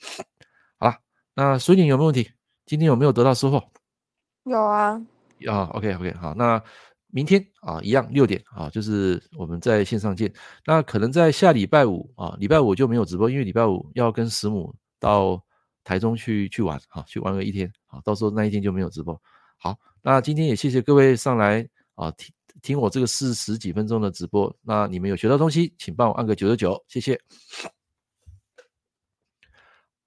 [0.79, 0.95] 好了，
[1.33, 2.31] 那水女有没有问题？
[2.65, 3.61] 今天有没有得到收获？
[4.45, 5.01] 有啊。
[5.47, 6.63] 啊，OK OK，好，那
[7.14, 10.34] 明天啊，一样六点啊，就是我们在线上见。
[10.66, 15.39] 那可能在下礼拜五啊，礼拜五就没有直播，因为礼拜五要跟师母到
[15.84, 19.22] 台中去去玩啊，去玩个一天啊，到时候那一天就没有直播。
[19.57, 22.34] 好，那今天也谢谢各位上来啊，听
[22.64, 24.51] 听我这个四十几分钟的直播。
[24.64, 27.22] 那你们有学到东西，请帮我按个九九九，谢谢。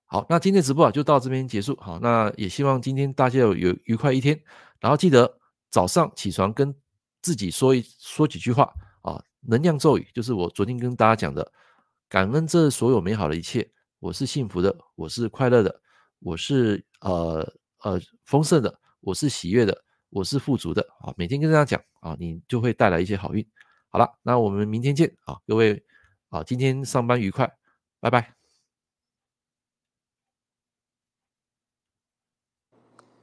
[0.06, 1.76] 好，那今天直播啊就到这边结束。
[1.80, 4.40] 好，那也希望今天大家有有愉快一天。
[4.80, 5.38] 然后记得
[5.70, 6.74] 早上起床跟
[7.22, 11.52] 自己说一说几句话啊，能量咒语就是我昨天跟大家讲的，
[12.08, 15.80] 感恩这所有美好的一切，我是幸福的，我是快乐的，
[16.20, 17.52] 我是呃
[17.82, 21.12] 呃丰盛的，我是喜悦的，我是富足的啊。
[21.16, 23.46] 每天跟大家讲啊，你就会带来一些好运。
[23.88, 25.82] 好了，那我们明天见啊，各位
[26.28, 27.50] 啊，今天上班愉快，
[28.00, 28.35] 拜拜。